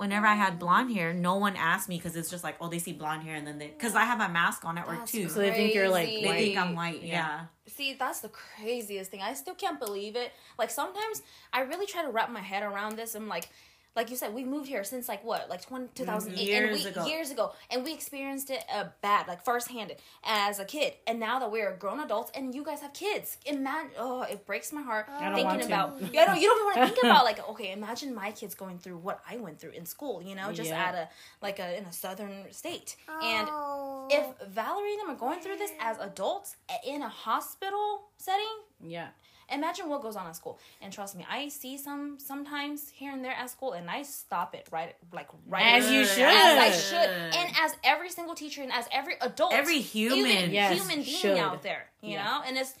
whenever 0.00 0.26
I 0.26 0.34
had 0.34 0.58
blonde 0.58 0.90
hair, 0.90 1.12
no 1.12 1.36
one 1.36 1.56
asked 1.56 1.86
me 1.86 1.98
because 1.98 2.16
it's 2.16 2.30
just 2.30 2.42
like, 2.42 2.56
oh, 2.58 2.68
they 2.68 2.78
see 2.78 2.94
blonde 2.94 3.22
hair 3.22 3.34
and 3.34 3.46
then 3.46 3.58
they, 3.58 3.66
because 3.66 3.94
I 3.94 4.04
have 4.04 4.16
my 4.16 4.28
mask 4.28 4.64
on 4.64 4.78
at 4.78 4.88
work 4.88 5.00
That's 5.00 5.12
too. 5.12 5.28
So 5.28 5.40
they 5.40 5.50
think 5.52 5.74
you're, 5.74 5.90
like, 5.90 6.06
Crazy. 6.06 6.22
they 6.26 6.32
think 6.32 6.56
I'm 6.56 6.74
white. 6.74 7.02
Yeah. 7.02 7.12
Yeah. 7.12 7.40
See, 7.66 7.92
that's 7.98 8.20
the 8.20 8.30
craziest 8.30 9.10
thing. 9.10 9.20
I 9.20 9.34
still 9.34 9.54
can't 9.54 9.78
believe 9.78 10.16
it. 10.16 10.32
Like 10.58 10.70
sometimes 10.70 11.20
I 11.52 11.60
really 11.60 11.84
try 11.84 12.02
to 12.02 12.10
wrap 12.10 12.30
my 12.30 12.40
head 12.40 12.62
around 12.62 12.96
this. 12.96 13.14
I'm 13.14 13.28
like, 13.28 13.50
like 13.96 14.08
you 14.10 14.16
said, 14.16 14.32
we 14.32 14.44
moved 14.44 14.68
here 14.68 14.84
since 14.84 15.08
like 15.08 15.24
what, 15.24 15.50
like 15.50 15.62
20, 15.62 15.88
2008, 15.94 16.38
and 16.38 16.48
Years 16.48 16.84
we, 16.84 16.90
ago. 16.90 17.06
years 17.06 17.30
ago, 17.30 17.52
and 17.70 17.82
we 17.84 17.92
experienced 17.92 18.50
it 18.50 18.64
uh, 18.72 18.84
bad, 19.02 19.26
like 19.26 19.44
firsthand 19.44 19.92
as 20.24 20.58
a 20.60 20.64
kid. 20.64 20.94
And 21.08 21.18
now 21.18 21.40
that 21.40 21.50
we're 21.50 21.74
grown 21.76 21.98
adults, 22.00 22.30
and 22.34 22.54
you 22.54 22.64
guys 22.64 22.80
have 22.82 22.92
kids, 22.92 23.36
imagine. 23.46 23.90
Oh, 23.98 24.22
it 24.22 24.46
breaks 24.46 24.72
my 24.72 24.82
heart 24.82 25.06
don't 25.08 25.34
thinking 25.34 25.44
want 25.44 25.60
to. 25.62 25.66
about. 25.66 26.00
Yeah, 26.14 26.26
no, 26.26 26.34
you 26.34 26.46
don't 26.48 26.64
want 26.64 26.76
to 26.88 26.94
think 26.94 27.04
about 27.10 27.24
like, 27.24 27.48
okay, 27.50 27.72
imagine 27.72 28.14
my 28.14 28.30
kids 28.30 28.54
going 28.54 28.78
through 28.78 28.98
what 28.98 29.20
I 29.28 29.36
went 29.38 29.58
through 29.60 29.72
in 29.72 29.84
school. 29.86 30.22
You 30.22 30.36
know, 30.36 30.52
just 30.52 30.70
Yeah. 30.70 30.84
at 30.84 30.94
a 30.94 31.08
like 31.42 31.58
a 31.58 31.76
in 31.76 31.84
a 31.84 31.92
southern 31.92 32.52
state, 32.52 32.96
and 33.22 33.48
if 34.12 34.24
Valerie 34.48 34.92
and 34.92 35.00
them 35.00 35.10
are 35.10 35.18
going 35.18 35.40
through 35.40 35.56
this 35.56 35.72
as 35.80 35.98
adults 35.98 36.56
in 36.86 37.02
a 37.02 37.08
hospital 37.08 38.08
setting, 38.18 38.46
Yeah. 38.82 39.08
Imagine 39.50 39.88
what 39.88 40.02
goes 40.02 40.16
on 40.16 40.26
at 40.26 40.36
school. 40.36 40.58
And 40.80 40.92
trust 40.92 41.16
me, 41.16 41.26
I 41.30 41.48
see 41.48 41.76
some 41.78 42.18
sometimes 42.18 42.88
here 42.90 43.12
and 43.12 43.24
there 43.24 43.32
at 43.34 43.50
school, 43.50 43.72
and 43.72 43.90
I 43.90 44.02
stop 44.02 44.54
it 44.54 44.66
right, 44.70 44.94
like 45.12 45.28
right 45.48 45.74
As 45.76 45.90
you 45.90 46.04
should, 46.04 46.22
as. 46.24 46.58
I 46.58 46.70
should, 46.70 47.10
and 47.38 47.54
as 47.60 47.76
every 47.84 48.10
single 48.10 48.34
teacher 48.34 48.62
and 48.62 48.72
as 48.72 48.86
every 48.92 49.14
adult, 49.20 49.52
Every 49.52 49.80
human. 49.80 50.26
human, 50.26 50.50
Yes, 50.52 50.78
human 50.78 51.02
being 51.04 51.16
should. 51.18 51.36
out 51.38 51.62
there, 51.62 51.86
you 52.02 52.12
Yeah. 52.12 52.24
know, 52.24 52.42
and 52.46 52.56
it's. 52.56 52.74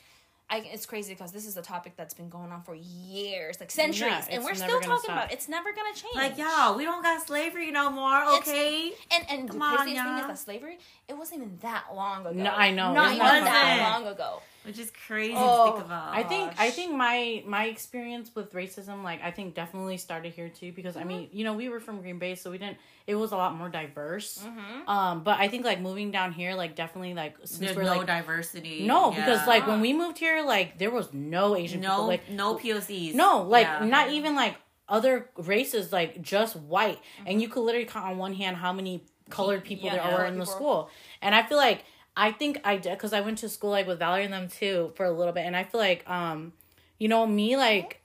I, 0.52 0.68
it's 0.72 0.84
crazy 0.84 1.14
because 1.14 1.30
this 1.30 1.46
is 1.46 1.56
a 1.56 1.62
topic 1.62 1.92
that's 1.96 2.12
been 2.12 2.28
going 2.28 2.50
on 2.50 2.62
for 2.64 2.74
years, 2.74 3.60
like 3.60 3.70
centuries, 3.70 4.10
Yeah, 4.10 4.24
and 4.30 4.44
we're 4.44 4.56
still 4.56 4.80
talking 4.80 4.98
stop. 5.04 5.04
about 5.16 5.30
it. 5.30 5.34
It's 5.34 5.48
never 5.48 5.72
gonna 5.72 5.94
change. 5.94 6.16
Like, 6.16 6.38
y'all, 6.38 6.76
we 6.76 6.82
don't 6.84 7.04
got 7.04 7.24
slavery 7.24 7.70
no 7.70 7.88
more, 7.88 8.16
It's- 8.22 8.48
okay? 8.48 8.92
And 9.12 9.24
and 9.30 9.48
Come 9.48 9.60
the 9.60 9.64
on, 9.64 9.78
thing 9.84 9.94
is 9.96 10.02
that 10.02 10.38
slavery, 10.40 10.78
it 11.06 11.16
wasn't 11.16 11.42
even 11.42 11.56
that 11.62 11.94
long 11.94 12.22
ago. 12.26 12.32
No, 12.32 12.50
I 12.50 12.72
know. 12.72 12.92
Not 12.92 13.12
It's 13.12 13.14
even 13.22 13.44
that 13.44 13.92
long 13.92 14.08
ago. 14.12 14.42
Which 14.64 14.78
is 14.78 14.92
crazy 15.06 15.34
Oh, 15.36 15.66
to 15.66 15.72
think 15.72 15.86
about. 15.86 16.14
I 16.14 16.22
think 16.22 16.52
I 16.58 16.70
think 16.70 16.94
my 16.94 17.42
my 17.46 17.64
experience 17.66 18.30
with 18.34 18.52
racism, 18.52 19.02
like 19.02 19.22
I 19.22 19.30
think 19.30 19.54
definitely 19.54 19.96
started 19.96 20.32
here 20.34 20.50
too 20.50 20.70
because 20.72 20.96
I 20.96 21.04
mean, 21.04 21.30
you 21.32 21.44
know, 21.44 21.54
we 21.54 21.68
were 21.70 21.80
from 21.80 22.00
Green 22.02 22.18
Bay, 22.18 22.34
so 22.34 22.50
we 22.50 22.58
didn't. 22.58 22.76
It 23.06 23.14
was 23.14 23.32
a 23.32 23.36
lot 23.36 23.54
more 23.54 23.70
diverse. 23.70 24.38
Mm-hmm. 24.44 24.88
Um, 24.88 25.22
but 25.24 25.38
I 25.40 25.48
think 25.48 25.64
like 25.64 25.80
moving 25.80 26.10
down 26.10 26.32
here, 26.32 26.54
like 26.54 26.76
definitely 26.76 27.14
like 27.14 27.36
since 27.44 27.58
There's 27.58 27.76
we're 27.76 27.84
no 27.84 27.96
like 27.96 28.06
diversity. 28.06 28.86
no, 28.86 29.10
because 29.10 29.46
like 29.46 29.66
when 29.66 29.80
we 29.80 29.92
moved 29.94 30.18
here, 30.18 30.42
like 30.44 30.78
there 30.78 30.90
was 30.90 31.12
no 31.14 31.56
Asian 31.56 31.80
people, 31.80 31.96
no, 31.96 32.06
like 32.06 32.28
no 32.30 32.56
POCs. 32.56 33.14
no, 33.14 33.42
like 33.42 33.66
Yeah. 33.66 33.86
not 33.86 34.10
even 34.10 34.34
like 34.34 34.56
other 34.90 35.30
races, 35.38 35.90
like 35.92 36.20
just 36.20 36.54
white, 36.56 36.98
and 37.24 37.40
you 37.40 37.48
could 37.48 37.62
literally 37.62 37.86
count 37.86 38.04
on 38.06 38.18
one 38.18 38.34
hand 38.34 38.56
how 38.58 38.72
many 38.72 39.04
colored 39.30 39.64
people 39.64 39.86
Yeah, 39.86 39.94
there 39.94 40.04
yeah. 40.10 40.16
are 40.16 40.26
in 40.26 40.38
the 40.38 40.44
school. 40.44 40.90
And 41.22 41.34
I 41.34 41.44
feel 41.44 41.56
like 41.56 41.84
I 42.20 42.32
think 42.32 42.60
I 42.64 42.76
did 42.76 42.92
because 42.92 43.14
I 43.14 43.22
went 43.22 43.38
to 43.38 43.48
school 43.48 43.70
like 43.70 43.86
with 43.86 43.98
Valerie 43.98 44.24
and 44.24 44.32
them 44.32 44.48
too 44.48 44.92
for 44.94 45.06
a 45.06 45.10
little 45.10 45.32
bit, 45.32 45.46
and 45.46 45.56
I 45.56 45.64
feel 45.64 45.80
like 45.80 46.08
um, 46.08 46.52
you 46.98 47.08
know, 47.08 47.26
me 47.26 47.56
like 47.56 48.04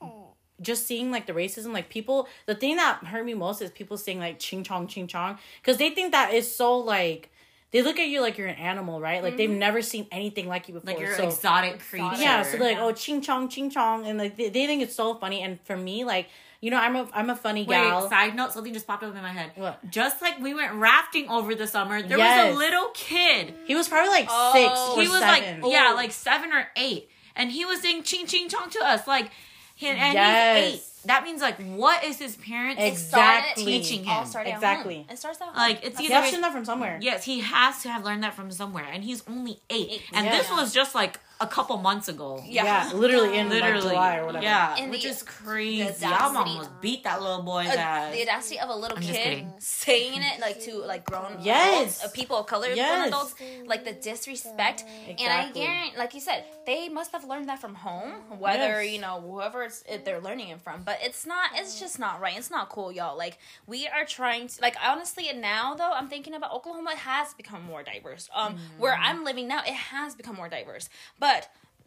just 0.62 0.86
seeing 0.86 1.10
like 1.10 1.26
the 1.26 1.34
racism, 1.34 1.74
like 1.74 1.90
people. 1.90 2.26
The 2.46 2.54
thing 2.54 2.76
that 2.76 3.04
hurt 3.04 3.26
me 3.26 3.34
most 3.34 3.60
is 3.60 3.70
people 3.70 3.98
saying 3.98 4.18
like 4.18 4.38
ching 4.38 4.64
chong 4.64 4.86
ching 4.86 5.06
chong 5.06 5.38
because 5.60 5.76
they 5.76 5.90
think 5.90 6.12
that 6.12 6.32
is 6.32 6.52
so 6.52 6.78
like. 6.78 7.30
They 7.72 7.82
look 7.82 7.98
at 7.98 8.08
you 8.08 8.22
like 8.22 8.38
you're 8.38 8.46
an 8.46 8.54
animal, 8.54 9.00
right? 9.00 9.22
Like 9.22 9.36
they've 9.36 9.50
never 9.50 9.82
seen 9.82 10.06
anything 10.10 10.46
like 10.48 10.66
you 10.68 10.74
before. 10.74 10.94
like 10.94 11.00
you're 11.00 11.14
so, 11.14 11.26
exotic 11.26 11.80
creature. 11.80 12.16
Yeah, 12.16 12.42
so 12.42 12.56
they're 12.56 12.68
like, 12.68 12.78
oh, 12.78 12.92
ching 12.92 13.20
chong, 13.20 13.50
ching 13.50 13.70
chong, 13.70 14.06
and 14.06 14.18
like 14.18 14.36
they, 14.36 14.48
they 14.48 14.66
think 14.66 14.82
it's 14.82 14.94
so 14.94 15.16
funny. 15.16 15.42
And 15.42 15.60
for 15.62 15.76
me, 15.76 16.04
like, 16.04 16.28
you 16.60 16.70
know, 16.70 16.78
I'm 16.78 16.96
a 16.96 17.08
I'm 17.12 17.30
a 17.30 17.36
funny 17.36 17.64
gal. 17.64 18.02
Wait, 18.02 18.10
side 18.10 18.34
note, 18.34 18.52
something 18.52 18.72
just 18.72 18.86
popped 18.86 19.02
up 19.04 19.14
in 19.14 19.22
my 19.22 19.30
head. 19.32 19.52
What? 19.56 19.88
Just 19.90 20.22
like 20.22 20.38
we 20.40 20.54
went 20.54 20.72
rafting 20.74 21.28
over 21.28 21.54
the 21.54 21.66
summer, 21.66 22.02
there 22.02 22.18
was 22.18 22.54
a 22.54 22.56
little 22.56 22.88
kid. 22.94 23.54
He 23.66 23.74
was 23.74 23.88
probably 23.88 24.10
like 24.10 24.28
Oh, 24.30 24.52
six 24.52 24.78
or 24.78 25.02
he 25.02 25.08
was 25.08 25.20
seven. 25.20 25.60
like, 25.62 25.72
yeah, 25.72 25.88
oh. 25.92 25.94
like 25.94 26.12
seven 26.12 26.52
or 26.52 26.66
eight, 26.76 27.08
and 27.34 27.50
he 27.50 27.64
was 27.64 27.80
saying 27.80 28.02
ching 28.04 28.26
ching 28.26 28.48
chong 28.48 28.70
to 28.70 28.84
us, 28.84 29.06
like, 29.06 29.30
he, 29.74 29.88
and 29.88 29.98
Yes. 30.14 30.64
he's 30.64 30.74
eight. 30.74 30.82
That 31.06 31.22
means 31.22 31.40
like, 31.40 31.60
what 31.62 32.02
is 32.02 32.18
his 32.18 32.34
parents 32.34 32.82
Exactly. 32.82 33.64
teaching 33.64 34.02
him? 34.04 34.10
All 34.10 34.26
started 34.26 34.50
at 34.50 34.54
Exactly. 34.56 34.96
home. 34.96 35.06
It 35.08 35.18
starts 35.18 35.40
at 35.40 35.46
home. 35.48 35.56
Like, 35.56 35.76
it's 35.84 35.90
That's 35.90 36.00
you 36.00 36.04
either- 36.06 36.14
have 36.14 36.24
why- 36.24 36.30
to 36.32 36.40
know 36.40 36.50
from 36.50 36.64
somewhere. 36.64 36.98
Yes, 37.00 37.22
he 37.24 37.40
has 37.40 37.80
to 37.82 37.90
have 37.90 38.04
learned 38.04 38.24
that 38.24 38.34
from 38.34 38.50
somewhere, 38.50 38.86
and 38.90 39.04
he's 39.04 39.22
only 39.28 39.60
eight. 39.70 39.88
Eight. 39.92 40.02
And 40.12 40.26
Yeah. 40.26 40.32
this 40.38 40.50
was 40.50 40.72
just 40.74 40.96
like 40.96 41.20
a 41.40 41.46
couple 41.46 41.76
months 41.76 42.08
ago. 42.08 42.42
Yeah. 42.46 42.64
Yeah, 42.64 42.92
literally 42.94 43.36
in 43.38 43.48
Literally, 43.50 43.74
like 43.82 43.82
July 43.92 44.16
or 44.16 44.26
whatever. 44.26 44.42
Yeah, 44.44 44.76
And 44.78 44.90
which 44.90 45.02
the- 45.02 45.10
is 45.10 45.22
crazy. 45.22 45.82
the 45.82 46.06
Y'all 46.06 46.14
audacity- 46.14 46.50
almost 46.50 46.80
beat 46.80 47.04
that 47.04 47.20
little 47.20 47.42
boy's 47.42 47.68
Uh, 47.68 47.72
ass. 47.78 48.12
the 48.14 48.22
audacity 48.22 48.58
of 48.58 48.70
a 48.70 48.74
little 48.74 48.96
I'm 48.96 49.02
kid 49.04 49.46
saying 49.58 50.22
it 50.22 50.40
like 50.40 50.60
to 50.62 50.78
like 50.78 51.04
grown 51.04 51.36
Yes. 51.42 52.00
adults, 52.00 52.04
uh, 52.04 52.08
people 52.16 52.36
of 52.38 52.46
color, 52.46 52.68
Yes. 52.70 52.88
grown 52.96 53.08
adults, 53.08 53.34
like 53.66 53.84
the 53.84 53.92
disrespect. 53.92 54.84
And 55.06 55.20
I 55.32 55.50
guarantee, 55.50 55.98
like 55.98 56.14
you 56.14 56.20
said, 56.20 56.44
they 56.64 56.88
must 56.88 57.12
have 57.12 57.24
learned 57.24 57.48
that 57.50 57.58
from 57.60 57.74
home, 57.74 58.12
whether 58.38 58.82
Yes. 58.82 58.92
you 58.94 59.00
know 59.00 59.20
whoever 59.20 59.64
it's, 59.64 59.82
it, 59.86 60.04
they're 60.06 60.20
learning 60.20 60.48
it 60.48 60.60
from. 60.62 60.84
But 60.84 60.98
it's 61.02 61.26
not, 61.26 61.50
it's 61.54 61.78
just 61.78 61.98
not 61.98 62.18
right. 62.20 62.36
It's 62.38 62.50
not 62.50 62.70
cool, 62.70 62.90
y'all. 62.90 63.16
Like 63.16 63.38
we 63.66 63.86
are 63.88 64.06
trying 64.06 64.48
to, 64.48 64.60
like 64.62 64.76
honestly, 64.82 65.30
now 65.34 65.74
though, 65.74 65.92
I'm 65.92 66.08
thinking 66.08 66.32
about 66.34 66.52
Oklahoma 66.52 66.96
has 66.96 67.34
become 67.34 67.62
more 67.64 67.82
diverse. 67.82 68.30
Um, 68.34 68.58
where 68.78 68.94
I'm 68.94 69.22
living 69.22 69.46
now, 69.48 69.60
it 69.60 69.74
has 69.74 70.14
become 70.14 70.34
more 70.36 70.48
diverse, 70.48 70.88
but 71.18 71.25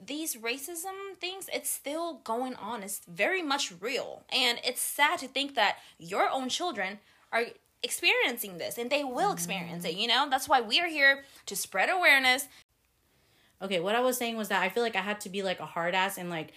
these 0.03 0.35
racism 0.35 1.15
things 1.19 1.49
it's 1.53 1.69
still 1.69 2.21
going 2.23 2.55
on. 2.55 2.83
It's 2.83 3.01
very 3.07 3.41
much 3.41 3.73
real. 3.79 4.23
And 4.31 4.59
it's 4.63 4.81
sad 4.81 5.19
to 5.19 5.27
think 5.27 5.55
that 5.55 5.77
your 5.97 6.29
own 6.29 6.49
children 6.49 6.99
are 7.31 7.45
experiencing 7.83 8.57
this 8.57 8.77
and 8.77 8.89
they 8.89 9.03
will 9.03 9.31
experience 9.31 9.85
it 9.85 9.95
you 9.95 10.07
know? 10.07 10.27
That's 10.29 10.49
why 10.49 10.61
we 10.61 10.79
are 10.79 10.87
here 10.87 11.23
to 11.45 11.55
spread 11.55 11.89
awareness. 11.89 12.47
Okay, 13.61 13.79
what 13.79 13.95
I 13.95 13.99
was 13.99 14.17
saying 14.17 14.37
was 14.37 14.47
that 14.49 14.63
I 14.63 14.69
feel 14.69 14.83
like 14.83 14.95
I 14.95 15.01
had 15.01 15.19
to 15.21 15.29
be 15.29 15.43
like 15.43 15.59
a 15.59 15.65
hard 15.65 15.93
ass 15.93 16.17
and 16.17 16.29
like 16.29 16.53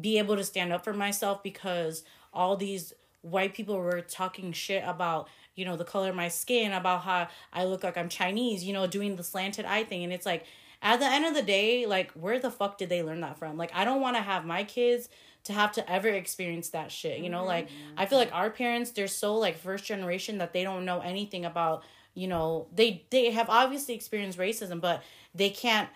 be 0.00 0.18
able 0.18 0.36
to 0.36 0.44
stand 0.44 0.72
up 0.72 0.84
for 0.84 0.92
myself 0.92 1.42
because 1.42 2.04
all 2.32 2.56
these 2.56 2.92
white 3.22 3.54
people 3.54 3.76
were 3.76 4.00
talking 4.00 4.52
shit 4.52 4.82
about 4.86 5.28
you 5.54 5.64
know 5.64 5.76
the 5.76 5.84
color 5.84 6.08
of 6.08 6.14
my 6.14 6.28
skin 6.28 6.72
about 6.72 7.02
how 7.02 7.28
I 7.52 7.64
look 7.64 7.84
like 7.84 7.98
I'm 7.98 8.08
Chinese 8.08 8.64
you 8.64 8.72
know 8.72 8.86
doing 8.86 9.16
the 9.16 9.22
slanted 9.22 9.64
eye 9.64 9.84
thing. 9.84 10.04
And 10.04 10.12
it's 10.12 10.26
like 10.26 10.44
at 10.82 10.98
the 10.98 11.06
end 11.06 11.26
of 11.26 11.34
the 11.34 11.42
day 11.42 11.86
like 11.86 12.10
where 12.12 12.38
the 12.38 12.50
fuck 12.50 12.78
did 12.78 12.88
they 12.88 13.02
learn 13.02 13.20
that 13.20 13.38
from? 13.38 13.56
Like 13.56 13.70
I 13.74 13.84
don't 13.84 14.00
want 14.00 14.16
to 14.16 14.22
have 14.22 14.44
my 14.44 14.64
kids 14.64 15.08
to 15.44 15.52
have 15.52 15.72
to 15.72 15.90
ever 15.90 16.08
experience 16.08 16.70
that 16.70 16.92
shit 16.92 17.20
you 17.20 17.30
know? 17.30 17.44
Like 17.44 17.66
mm-hmm. 17.68 17.98
I 17.98 18.06
feel 18.06 18.18
like 18.18 18.34
our 18.34 18.50
parents 18.50 18.90
they're 18.90 19.08
so 19.08 19.36
like 19.36 19.58
first 19.58 19.84
generation 19.84 20.38
that 20.38 20.52
they 20.52 20.64
don't 20.64 20.84
know 20.84 21.00
anything 21.00 21.44
about 21.44 21.82
you 22.14 22.28
know 22.28 22.66
they 22.74 23.04
they 23.10 23.30
have 23.30 23.48
obviously 23.48 23.94
experienced 23.94 24.38
racism 24.38 24.80
but 24.80 25.02
they 25.34 25.50
can't 25.50 25.88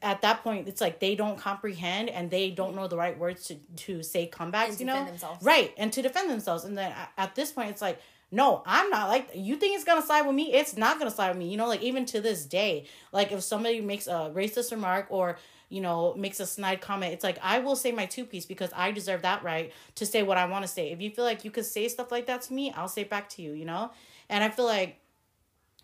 at 0.00 0.22
that 0.22 0.42
point 0.44 0.68
it's 0.68 0.80
like 0.80 1.00
they 1.00 1.14
don't 1.14 1.38
comprehend 1.38 2.08
and 2.08 2.30
they 2.30 2.50
don't 2.50 2.76
know 2.76 2.86
the 2.86 2.96
right 2.96 3.18
words 3.18 3.46
to 3.48 3.56
to 3.76 4.02
say 4.02 4.30
comebacks 4.32 4.78
you 4.78 4.86
know? 4.86 5.04
themselves. 5.04 5.44
right 5.44 5.74
and 5.76 5.92
to 5.92 6.02
defend 6.02 6.30
themselves 6.30 6.64
and 6.64 6.78
then 6.78 6.94
at 7.16 7.34
this 7.34 7.50
point 7.50 7.70
it's 7.70 7.82
like 7.82 8.00
no 8.32 8.62
i'm 8.66 8.90
not 8.90 9.08
like 9.08 9.28
you 9.34 9.54
think 9.56 9.76
it's 9.76 9.84
gonna 9.84 10.02
side 10.02 10.26
with 10.26 10.34
me 10.34 10.52
it's 10.52 10.76
not 10.76 10.98
gonna 10.98 11.10
side 11.10 11.28
with 11.28 11.38
me 11.38 11.48
you 11.48 11.56
know 11.56 11.68
like 11.68 11.82
even 11.82 12.04
to 12.04 12.20
this 12.20 12.44
day 12.44 12.84
like 13.12 13.30
if 13.30 13.42
somebody 13.42 13.80
makes 13.80 14.08
a 14.08 14.32
racist 14.34 14.72
remark 14.72 15.06
or 15.10 15.38
you 15.68 15.80
know 15.80 16.14
makes 16.16 16.40
a 16.40 16.46
snide 16.46 16.80
comment 16.80 17.12
it's 17.12 17.22
like 17.22 17.38
i 17.42 17.58
will 17.60 17.76
say 17.76 17.92
my 17.92 18.06
two 18.06 18.24
piece 18.24 18.46
because 18.46 18.70
i 18.74 18.90
deserve 18.90 19.22
that 19.22 19.44
right 19.44 19.72
to 19.94 20.04
say 20.04 20.22
what 20.22 20.36
i 20.36 20.44
want 20.46 20.64
to 20.64 20.68
say 20.68 20.90
if 20.90 21.00
you 21.00 21.10
feel 21.10 21.24
like 21.24 21.44
you 21.44 21.50
could 21.50 21.66
say 21.66 21.86
stuff 21.86 22.10
like 22.10 22.26
that 22.26 22.42
to 22.42 22.52
me 22.52 22.72
i'll 22.72 22.88
say 22.88 23.02
it 23.02 23.10
back 23.10 23.28
to 23.28 23.42
you 23.42 23.52
you 23.52 23.64
know 23.64 23.90
and 24.28 24.42
i 24.42 24.48
feel 24.48 24.66
like 24.66 24.98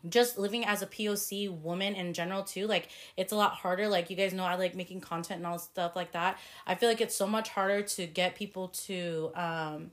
just 0.09 0.39
living 0.39 0.65
as 0.65 0.81
a 0.81 0.87
POC 0.87 1.51
woman 1.61 1.95
in 1.95 2.13
general 2.13 2.45
too, 2.45 2.69
like 2.69 2.89
it's 3.17 3.33
a 3.33 3.37
lot 3.37 3.55
harder. 3.55 3.89
Like 3.89 4.11
you 4.11 4.17
guys 4.17 4.33
know 4.33 4.45
I 4.45 4.55
like 4.55 4.75
making 4.75 5.01
content 5.01 5.39
and 5.39 5.47
all 5.47 5.59
stuff 5.59 5.97
like 5.97 6.13
that. 6.13 6.39
I 6.67 6.77
feel 6.77 6.89
like 6.89 7.01
it's 7.01 7.17
so 7.17 7.27
much 7.27 7.49
harder 7.49 7.83
to 7.83 8.07
get 8.07 8.37
people 8.37 8.69
to 8.87 9.33
um 9.35 9.91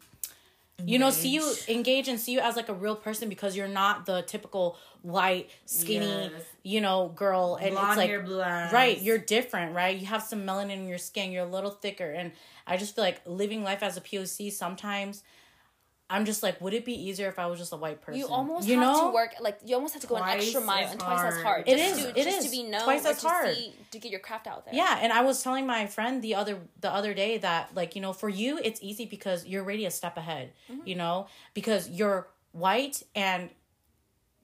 you 0.84 1.00
know 1.00 1.10
see 1.10 1.30
you 1.30 1.54
Engage. 1.70 2.08
and 2.08 2.20
see 2.20 2.34
you 2.34 2.40
as 2.40 2.56
like 2.56 2.70
a 2.70 2.74
real 2.74 2.96
person 2.96 3.30
because 3.30 3.56
you're 3.56 3.68
not 3.68 4.06
the 4.06 4.22
typical 4.24 4.78
white 5.04 5.50
skinny 5.66 6.06
Yes. 6.06 6.32
you 6.64 6.82
know 6.82 7.12
girl 7.16 7.58
and 7.62 7.72
Blonde 7.72 7.90
it's 7.92 7.98
like 7.98 8.10
hair, 8.10 8.22
blue 8.22 8.42
eyes. 8.42 8.74
right 8.74 9.00
you're 9.02 9.18
different 9.18 9.74
right 9.74 9.98
you 9.98 10.06
have 10.08 10.22
some 10.24 10.46
melanin 10.46 10.72
in 10.72 10.88
your 10.88 10.98
skin 10.98 11.32
you're 11.32 11.46
a 11.46 11.50
little 11.50 11.72
thicker 11.72 12.12
and 12.12 12.32
i 12.68 12.76
just 12.76 12.96
feel 12.96 13.04
like 13.04 13.22
living 13.26 13.64
life 13.64 13.84
as 13.84 13.96
a 13.98 14.02
poc 14.02 14.52
sometimes 14.52 15.24
i'm 16.10 16.24
just 16.26 16.44
like 16.44 16.60
would 16.62 16.74
it 16.74 16.86
be 16.86 16.94
easier 16.94 17.28
if 17.28 17.40
i 17.40 17.46
was 17.48 17.58
just 17.58 17.74
a 17.74 17.76
white 17.76 18.00
person 18.02 18.20
you 18.20 18.28
almost 18.28 18.68
you 18.68 18.76
have 18.80 18.84
know 18.94 19.08
to 19.08 19.14
work 19.14 19.32
like 19.42 19.58
you 19.66 19.74
almost 19.76 19.94
have 19.94 20.02
to 20.02 20.08
go 20.08 20.16
an 20.18 20.24
extra 20.38 20.62
mile 20.62 20.88
and 20.88 21.00
twice 21.00 21.34
as 21.34 21.42
hard. 21.42 21.64
It 21.68 21.78
just 21.78 21.98
is, 22.00 22.04
to, 22.06 22.10
it 22.20 22.24
just 22.24 22.38
is. 22.40 22.46
to 22.46 22.52
be 22.52 22.64
known 22.64 22.84
Twice 22.84 23.06
as 23.06 23.22
to 23.22 23.28
hard. 23.28 23.56
see 23.56 23.74
to 23.92 23.98
get 24.00 24.12
your 24.12 24.20
craft 24.20 24.46
out 24.46 24.66
there 24.66 24.76
Yeah, 24.76 25.00
and 25.02 25.12
I 25.12 25.22
was 25.22 25.42
telling 25.42 25.66
my 25.66 25.88
friend 25.88 26.22
the 26.22 26.36
other 26.36 26.60
the 26.80 26.92
other 26.94 27.14
day 27.16 27.40
that 27.40 27.74
like 27.74 27.96
you 27.96 28.02
know 28.04 28.14
for 28.14 28.30
you 28.30 28.60
it's 28.60 28.80
easy 28.84 29.06
because 29.06 29.46
you're 29.48 29.64
already 29.64 29.86
a 29.86 29.92
step 29.92 30.16
ahead, 30.18 30.54
Mm-hmm. 30.72 30.88
you 30.88 30.96
know, 30.96 31.28
because 31.56 31.90
you're 31.90 32.28
white 32.52 33.02
and 33.16 33.50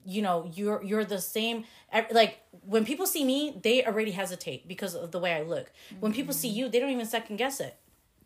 you 0.03 0.21
know 0.23 0.49
you're 0.55 0.81
you're 0.83 1.05
the 1.05 1.21
same 1.21 1.63
like 2.11 2.39
when 2.65 2.83
people 2.85 3.05
see 3.05 3.23
me 3.23 3.55
they 3.61 3.85
already 3.85 4.11
hesitate 4.11 4.67
because 4.67 4.95
of 4.95 5.11
the 5.11 5.19
way 5.19 5.33
I 5.33 5.43
look. 5.43 5.71
When 5.99 6.11
people 6.11 6.33
Mm-hmm. 6.33 6.41
see 6.41 6.47
you 6.49 6.69
they 6.69 6.79
don't 6.79 6.89
even 6.89 7.05
second 7.05 7.35
guess 7.37 7.59
it. 7.59 7.77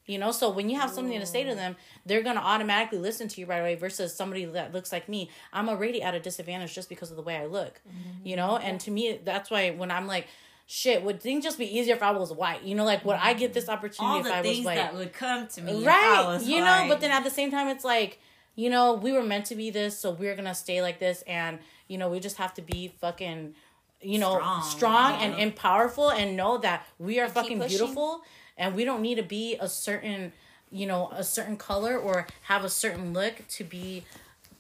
You 0.08 0.20
know, 0.20 0.32
so 0.32 0.50
when 0.50 0.70
you 0.70 0.80
have 0.80 0.92
something 0.92 1.20
to 1.20 1.26
say 1.26 1.44
to 1.44 1.56
them, 1.56 1.76
they're 2.06 2.22
gonna 2.22 2.40
automatically 2.42 3.00
listen 3.00 3.28
to 3.30 3.42
you 3.42 3.48
right 3.48 3.58
away. 3.60 3.76
Versus 3.76 4.14
somebody 4.16 4.46
that 4.46 4.74
looks 4.74 4.92
like 4.92 5.10
me, 5.10 5.30
I'm 5.52 5.68
already 5.70 6.02
at 6.02 6.14
a 6.14 6.20
disadvantage 6.20 6.76
just 6.76 6.90
because 6.90 7.10
of 7.10 7.16
the 7.18 7.24
way 7.24 7.38
I 7.38 7.46
look. 7.46 7.82
Mm-hmm. 7.88 8.28
You 8.28 8.36
know, 8.36 8.58
and 8.58 8.80
to 8.82 8.92
me, 8.92 9.20
that's 9.24 9.50
why 9.50 9.72
when 9.72 9.90
I'm 9.90 10.06
like, 10.06 10.28
shit, 10.68 11.04
would 11.04 11.22
things 11.22 11.44
just 11.44 11.58
be 11.58 11.66
easier 11.78 11.96
if 11.96 12.04
I 12.04 12.12
was 12.12 12.32
white? 12.32 12.64
You 12.64 12.76
know, 12.76 12.86
like 12.86 13.04
would 13.04 13.16
I 13.16 13.34
get 13.34 13.54
this 13.54 13.68
opportunity 13.68 14.14
All 14.14 14.20
if 14.20 14.26
the 14.26 14.34
I 14.36 14.42
was 14.42 14.48
things 14.52 14.66
white? 14.66 14.76
that 14.76 14.94
would 14.96 15.14
come 15.14 15.48
to 15.48 15.62
me. 15.62 15.72
if 15.82 15.88
I 15.88 15.92
right 15.92 16.24
was 16.28 16.48
you 16.48 16.60
know 16.60 16.66
white. 16.66 16.90
but 16.90 17.00
then 17.02 17.12
at 17.12 17.24
the 17.24 17.30
same 17.32 17.50
time 17.52 17.68
it's 17.68 17.84
like 17.84 18.20
you 18.56 18.70
know 18.70 18.94
we 18.94 19.12
were 19.12 19.24
meant 19.24 19.46
to 19.48 19.56
be 19.56 19.70
this 19.72 20.00
so 20.00 20.12
we're 20.12 20.36
gonna 20.36 20.56
stay 20.56 20.82
like 20.82 21.00
this 21.00 21.24
and 21.28 21.60
you 21.88 21.98
know 21.98 22.10
we 22.10 22.20
just 22.20 22.38
have 22.38 22.54
to 22.54 22.62
be 22.62 22.94
fucking 23.02 23.54
you 24.02 24.18
know 24.20 24.36
Strong, 24.38 24.64
strong, 24.64 25.12
yeah. 25.14 25.26
and, 25.26 25.36
and 25.42 25.56
powerful 25.56 26.10
and 26.10 26.38
know 26.38 26.58
that 26.60 26.86
we 27.00 27.20
are 27.20 27.26
keep 27.26 27.34
fucking 27.36 27.60
beautiful 27.68 28.22
and 28.58 28.76
we 28.76 28.86
don't 28.86 29.02
need 29.02 29.16
to 29.16 29.24
be 29.24 29.58
a 29.60 29.68
certain 29.68 30.32
you 30.72 30.88
know 30.88 31.10
a 31.12 31.24
certain 31.24 31.58
color 31.58 31.98
or 31.98 32.28
have 32.44 32.64
a 32.64 32.70
certain 32.70 33.14
look 33.14 33.48
to 33.48 33.64
be 33.64 34.04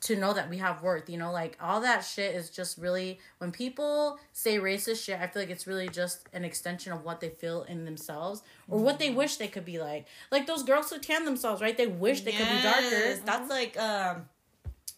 to 0.01 0.15
know 0.15 0.33
that 0.33 0.49
we 0.49 0.57
have 0.57 0.83
worth 0.83 1.09
you 1.09 1.17
know? 1.17 1.31
Like 1.31 1.57
all 1.59 1.81
that 1.81 2.01
shit 2.01 2.35
is 2.35 2.49
just 2.49 2.77
really 2.77 3.19
when 3.39 3.51
people 3.51 4.19
say 4.33 4.57
racist 4.59 5.03
shit 5.03 5.19
i 5.19 5.25
feel 5.25 5.41
like 5.41 5.49
it's 5.49 5.65
really 5.65 5.89
just 5.89 6.27
an 6.33 6.45
extension 6.45 6.93
of 6.93 7.03
what 7.03 7.21
they 7.21 7.29
feel 7.29 7.63
in 7.63 7.85
themselves 7.85 8.43
or 8.67 8.79
what 8.79 8.99
they 8.99 9.09
mm-hmm. 9.09 9.17
wish 9.17 9.37
they 9.37 9.47
could 9.47 9.65
be 9.65 9.79
like. 9.79 10.07
Like 10.31 10.47
those 10.47 10.63
girls 10.63 10.89
who 10.89 10.99
tan 10.99 11.25
themselves 11.25 11.61
right? 11.61 11.77
They 11.77 11.87
wish 11.87 12.21
they 12.21 12.31
could 12.31 12.47
be 12.47 12.61
darker. 12.61 13.15
That's 13.25 13.25
mm-hmm. 13.25 13.49
like 13.49 13.79
um, 13.79 14.25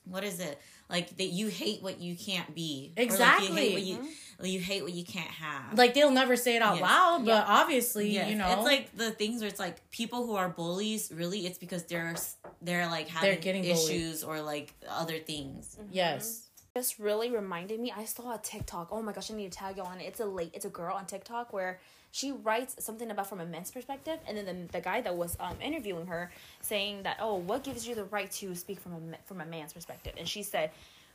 what 0.05 0.23
is 0.23 0.39
it? 0.39 0.59
Like 0.89 1.17
that 1.17 1.27
you 1.27 1.47
hate 1.47 1.83
what 1.83 1.99
you 1.99 2.15
can't 2.15 2.53
be. 2.55 2.93
Or, 2.95 3.01
like, 3.01 3.11
Exactly. 3.11 3.67
you 3.67 3.77
hate 3.77 3.95
mm-hmm. 3.95 4.07
What 4.37 4.49
you 4.49 4.59
you 4.59 4.59
hate 4.65 4.83
what 4.83 4.93
you 4.93 5.03
can't 5.03 5.29
have. 5.29 5.77
like 5.77 5.93
they'll 5.93 6.11
never 6.11 6.35
say 6.35 6.55
it 6.55 6.61
out 6.61 6.75
Yes. 6.75 6.81
loud 6.83 7.25
but 7.25 7.45
obviously 7.47 8.09
Yes, 8.11 8.29
you 8.29 8.35
know 8.35 8.51
it's 8.53 8.63
like 8.63 8.95
the 8.95 9.11
things 9.11 9.41
where 9.41 9.49
it's 9.49 9.59
like 9.59 9.89
people 9.91 10.25
who 10.25 10.35
are 10.35 10.49
bullies. 10.49 11.11
Really, 11.13 11.45
it's 11.45 11.57
because 11.57 11.83
they're 11.83 12.15
they're 12.61 12.87
like 12.87 13.07
having 13.07 13.29
They're 13.31 13.39
getting 13.39 13.63
bullied. 13.63 13.77
issues 13.77 14.23
or 14.23 14.41
like 14.41 14.73
other 14.89 15.19
things. 15.19 15.77
yes 15.91 16.43
just 16.75 16.99
really 16.99 17.31
reminded 17.31 17.79
me. 17.79 17.91
I 17.91 18.05
saw 18.05 18.35
a 18.35 18.37
TikTok. 18.37 18.89
Oh 18.91 19.01
my 19.01 19.11
gosh, 19.11 19.31
I 19.31 19.33
need 19.33 19.51
to 19.51 19.57
tag 19.57 19.77
y'all 19.77 19.87
on 19.87 19.99
it. 19.99 20.03
It's 20.03 20.19
a 20.19 20.25
late. 20.27 20.51
It's 20.53 20.63
a 20.65 20.69
girl 20.69 20.95
on 20.95 21.07
TikTok 21.07 21.51
where 21.51 21.79
she 22.11 22.31
writes 22.31 22.75
something 22.85 23.09
about 23.09 23.25
from 23.27 23.39
a 23.41 23.47
men's 23.47 23.71
perspective, 23.71 24.19
and 24.27 24.37
then 24.37 24.45
the, 24.45 24.73
the 24.73 24.79
guy 24.79 25.01
that 25.01 25.15
was 25.15 25.35
um, 25.39 25.55
interviewing 25.59 26.05
her 26.05 26.29
saying 26.61 27.01
that, 27.01 27.17
oh, 27.19 27.33
what 27.37 27.63
gives 27.63 27.87
you 27.87 27.95
the 27.95 28.03
right 28.05 28.29
to 28.33 28.53
speak 28.53 28.79
from 28.79 28.91
a 28.93 28.99
from 29.25 29.41
a 29.41 29.45
man's 29.47 29.73
perspective? 29.73 30.13
And 30.19 30.27
she 30.27 30.43
said, 30.43 30.69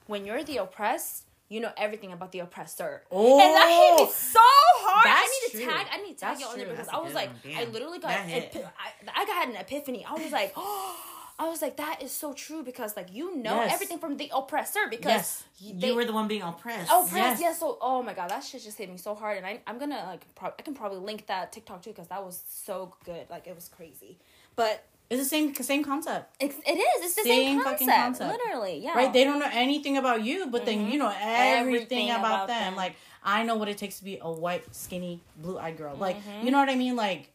when 0.09 0.25
you're 0.27 0.43
the 0.43 0.57
oppressed, 0.57 1.27
you 1.53 1.61
know 1.61 1.71
everything 1.77 2.13
about 2.13 2.33
the 2.33 2.39
oppressor. 2.41 3.03
Oh, 3.11 3.39
and 3.41 3.55
that 3.55 3.69
hit 3.69 4.03
me 4.05 4.09
oh, 4.09 4.13
so 4.13 4.41
hard. 4.41 5.07
I 5.07 5.29
need 5.29 5.51
to 5.53 5.65
true. 5.65 5.73
tag. 5.73 5.87
I 5.93 5.97
need 6.03 6.15
to 6.15 6.21
tag 6.21 6.29
That's 6.31 6.41
you 6.41 6.47
on 6.47 6.61
it 6.61 6.71
because 6.71 6.89
I 6.89 6.99
was 6.99 7.15
like. 7.15 7.31
I 7.55 7.65
literally 7.65 7.99
got, 7.99 8.13
epi- 8.13 8.63
I, 8.65 9.21
I 9.21 9.27
got 9.27 9.49
an 9.49 9.57
epiphany. 9.57 10.05
I 10.09 10.15
was 10.15 10.33
like, 10.33 10.53
oh. 10.57 10.97
I 11.39 11.49
was 11.49 11.61
like, 11.63 11.79
that 11.79 12.03
is 12.03 12.13
so 12.13 12.35
true 12.35 12.63
because 12.63 12.95
like 12.97 13.09
you 13.13 13.37
know 13.37 13.57
Yes. 13.57 13.73
everything 13.75 13.99
from 13.99 14.17
the 14.17 14.31
oppressor 14.33 14.81
because 14.89 15.11
Yes. 15.11 15.45
they- 15.81 15.89
you 15.89 15.95
were 15.97 16.05
the 16.05 16.13
one 16.13 16.29
being 16.29 16.43
oppressed. 16.43 16.89
Oh, 16.93 17.01
Prince, 17.11 17.17
Yes. 17.17 17.41
yes. 17.41 17.59
So, 17.61 17.79
oh 17.81 18.03
my 18.03 18.15
god, 18.15 18.31
that 18.31 18.45
shit 18.45 18.63
just 18.63 18.79
hit 18.79 18.89
me 18.89 18.97
so 18.99 19.15
hard, 19.15 19.39
and 19.39 19.47
I, 19.47 19.61
I'm 19.67 19.79
gonna 19.79 20.05
like, 20.07 20.25
pro- 20.37 20.53
I 20.59 20.63
can 20.63 20.75
probably 20.75 20.99
link 20.99 21.27
that 21.27 21.51
TikTok 21.51 21.83
too 21.83 21.91
because 21.91 22.09
that 22.09 22.25
was 22.25 22.43
so 22.49 22.95
good. 23.05 23.25
Like, 23.29 23.47
it 23.47 23.55
was 23.57 23.69
crazy. 23.69 24.19
But 24.55 24.85
it's 25.13 25.23
the 25.23 25.29
same 25.29 25.55
same 25.55 25.85
concept 25.85 26.35
it's, 26.41 26.57
it 26.67 26.79
is. 26.79 27.05
It's 27.05 27.15
the 27.15 27.23
same, 27.23 27.47
Same 27.47 27.57
concept, 27.63 27.81
fucking 27.81 27.89
concept. 28.03 28.31
Literally, 28.33 28.79
yeah. 28.83 28.95
right 28.99 29.13
they 29.13 29.25
don't 29.25 29.39
know 29.39 29.51
anything 29.53 29.97
about 29.99 30.25
you 30.25 30.47
but 30.47 30.65
then 30.67 30.91
you 30.91 30.99
know 30.99 31.13
everything, 31.21 31.59
Everything 31.75 32.11
about, 32.11 32.19
about 32.25 32.49
them. 32.49 32.63
them. 32.65 32.77
like 32.77 32.95
i 33.25 33.43
know 33.45 33.57
what 33.57 33.69
it 33.69 33.79
takes 33.79 33.99
to 33.99 34.05
be 34.05 34.19
a 34.21 34.31
white 34.45 34.65
skinny 34.75 35.21
blue-eyed 35.43 35.77
girl 35.77 35.95
like 35.97 36.17
Mm-hmm. 36.17 36.45
you 36.47 36.51
know 36.53 36.59
what 36.59 36.69
i 36.69 36.75
mean 36.75 36.97
like 36.97 37.29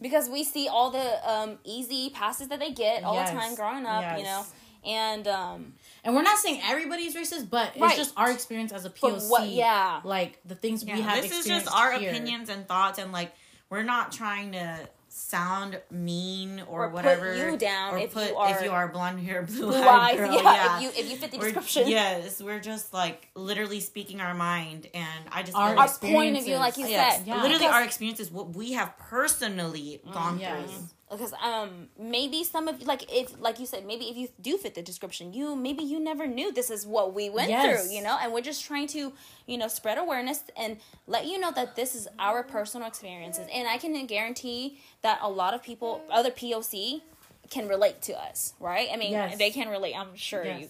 because 0.00 0.28
we 0.28 0.44
see 0.44 0.68
all 0.68 0.90
the 0.90 1.30
um 1.30 1.58
easy 1.64 2.10
passes 2.10 2.48
that 2.48 2.58
they 2.60 2.72
get 2.72 3.04
all 3.04 3.14
Yes. 3.14 3.30
the 3.30 3.36
time 3.38 3.54
growing 3.54 3.86
up, 3.86 4.18
you 4.18 4.24
know, 4.24 4.44
and 4.84 5.26
um 5.28 5.72
and 6.02 6.14
we're 6.14 6.22
not 6.22 6.38
saying 6.38 6.60
everybody's 6.64 7.14
racist 7.14 7.48
but 7.48 7.68
it's 7.74 7.80
Right. 7.80 7.96
just 7.96 8.12
our 8.16 8.30
experience 8.30 8.72
as 8.72 8.84
a 8.84 8.90
poc 8.90 9.28
what- 9.30 9.48
yeah. 9.48 10.00
like 10.04 10.40
the 10.44 10.54
things 10.54 10.84
Yeah, 10.84 10.96
we 10.96 11.00
have 11.02 11.22
this 11.22 11.32
is 11.32 11.46
just 11.46 11.72
our 11.72 11.92
here. 11.92 12.10
opinions 12.10 12.48
and 12.50 12.66
thoughts, 12.68 12.98
and 12.98 13.12
like 13.12 13.32
we're 13.70 13.82
not 13.84 14.12
trying 14.12 14.52
to 14.52 14.80
sound 15.16 15.80
mean 15.92 16.60
or, 16.68 16.86
Or 16.86 16.88
put 16.88 16.94
whatever. 16.94 17.36
you 17.36 17.56
down 17.56 17.94
or 17.94 17.98
if 17.98 18.12
put 18.12 18.28
you 18.30 18.36
are 18.36 18.50
if 18.50 18.62
you 18.64 18.70
are 18.72 18.88
blonde 18.88 19.20
hair, 19.20 19.42
blue, 19.46 19.66
blue 19.68 19.74
eyed 19.76 19.84
eyes. 19.84 20.16
girl. 20.18 20.32
yeah, 20.34 20.42
yeah. 20.42 20.76
if 20.76 20.82
you 20.82 20.88
if 21.04 21.10
you 21.10 21.16
fit 21.16 21.30
the 21.30 21.38
We're- 21.38 21.52
description. 21.52 21.88
yes, 21.88 22.42
we're 22.42 22.58
just 22.58 22.92
like 22.92 23.28
literally 23.36 23.78
speaking 23.80 24.20
our 24.20 24.34
mind, 24.34 24.88
and 24.92 25.24
I 25.30 25.42
just 25.42 25.56
Our 25.56 25.70
Our 25.70 25.76
like- 25.76 26.00
point 26.00 26.36
of 26.36 26.44
view, 26.44 26.56
like 26.56 26.76
you 26.76 26.84
experiences. 26.84 27.18
said, 27.18 27.26
Yeah. 27.28 27.34
literally 27.36 27.58
Because- 27.58 27.74
our 27.74 27.82
experiences, 27.84 28.30
what 28.32 28.56
we 28.56 28.72
have 28.72 28.96
personally 28.98 30.00
mm, 30.06 30.12
gone 30.12 30.40
yes. 30.40 30.68
through. 30.70 30.88
Because 31.10 31.32
um 31.42 31.88
maybe 31.98 32.42
some 32.44 32.66
of 32.66 32.82
like 32.86 33.04
if 33.12 33.38
like 33.40 33.60
you 33.60 33.66
said 33.66 33.86
maybe 33.86 34.06
if 34.06 34.16
you 34.16 34.28
do 34.40 34.56
fit 34.56 34.74
the 34.74 34.82
description 34.82 35.32
you 35.34 35.54
maybe 35.54 35.82
you 35.84 36.00
never 36.00 36.26
knew 36.26 36.50
this 36.52 36.70
is 36.70 36.86
what 36.86 37.12
we 37.14 37.28
went 37.28 37.48
Yes. 37.50 37.62
through 37.84 37.94
you 37.94 38.02
know 38.02 38.16
and 38.20 38.32
we're 38.32 38.40
just 38.40 38.64
trying 38.64 38.86
to 38.88 39.12
you 39.46 39.58
know 39.58 39.68
spread 39.68 39.98
awareness 39.98 40.42
and 40.56 40.78
let 41.06 41.26
you 41.26 41.38
know 41.38 41.52
that 41.52 41.76
this 41.76 41.94
is 41.94 42.08
our 42.18 42.42
personal 42.42 42.88
experiences 42.88 43.46
and 43.52 43.68
i 43.68 43.76
can 43.76 44.06
guarantee 44.06 44.78
that 45.02 45.18
a 45.22 45.28
lot 45.28 45.52
of 45.54 45.62
people 45.62 46.02
other 46.10 46.30
poc 46.30 47.02
can 47.50 47.68
relate 47.68 48.00
to 48.02 48.12
us 48.18 48.54
right 48.58 48.88
i 48.92 48.96
mean 48.96 49.12
Yes. 49.12 49.36
they 49.38 49.50
can 49.50 49.68
relate 49.68 49.94
i'm 49.94 50.14
sure 50.16 50.44
Yes. 50.44 50.60
you 50.62 50.68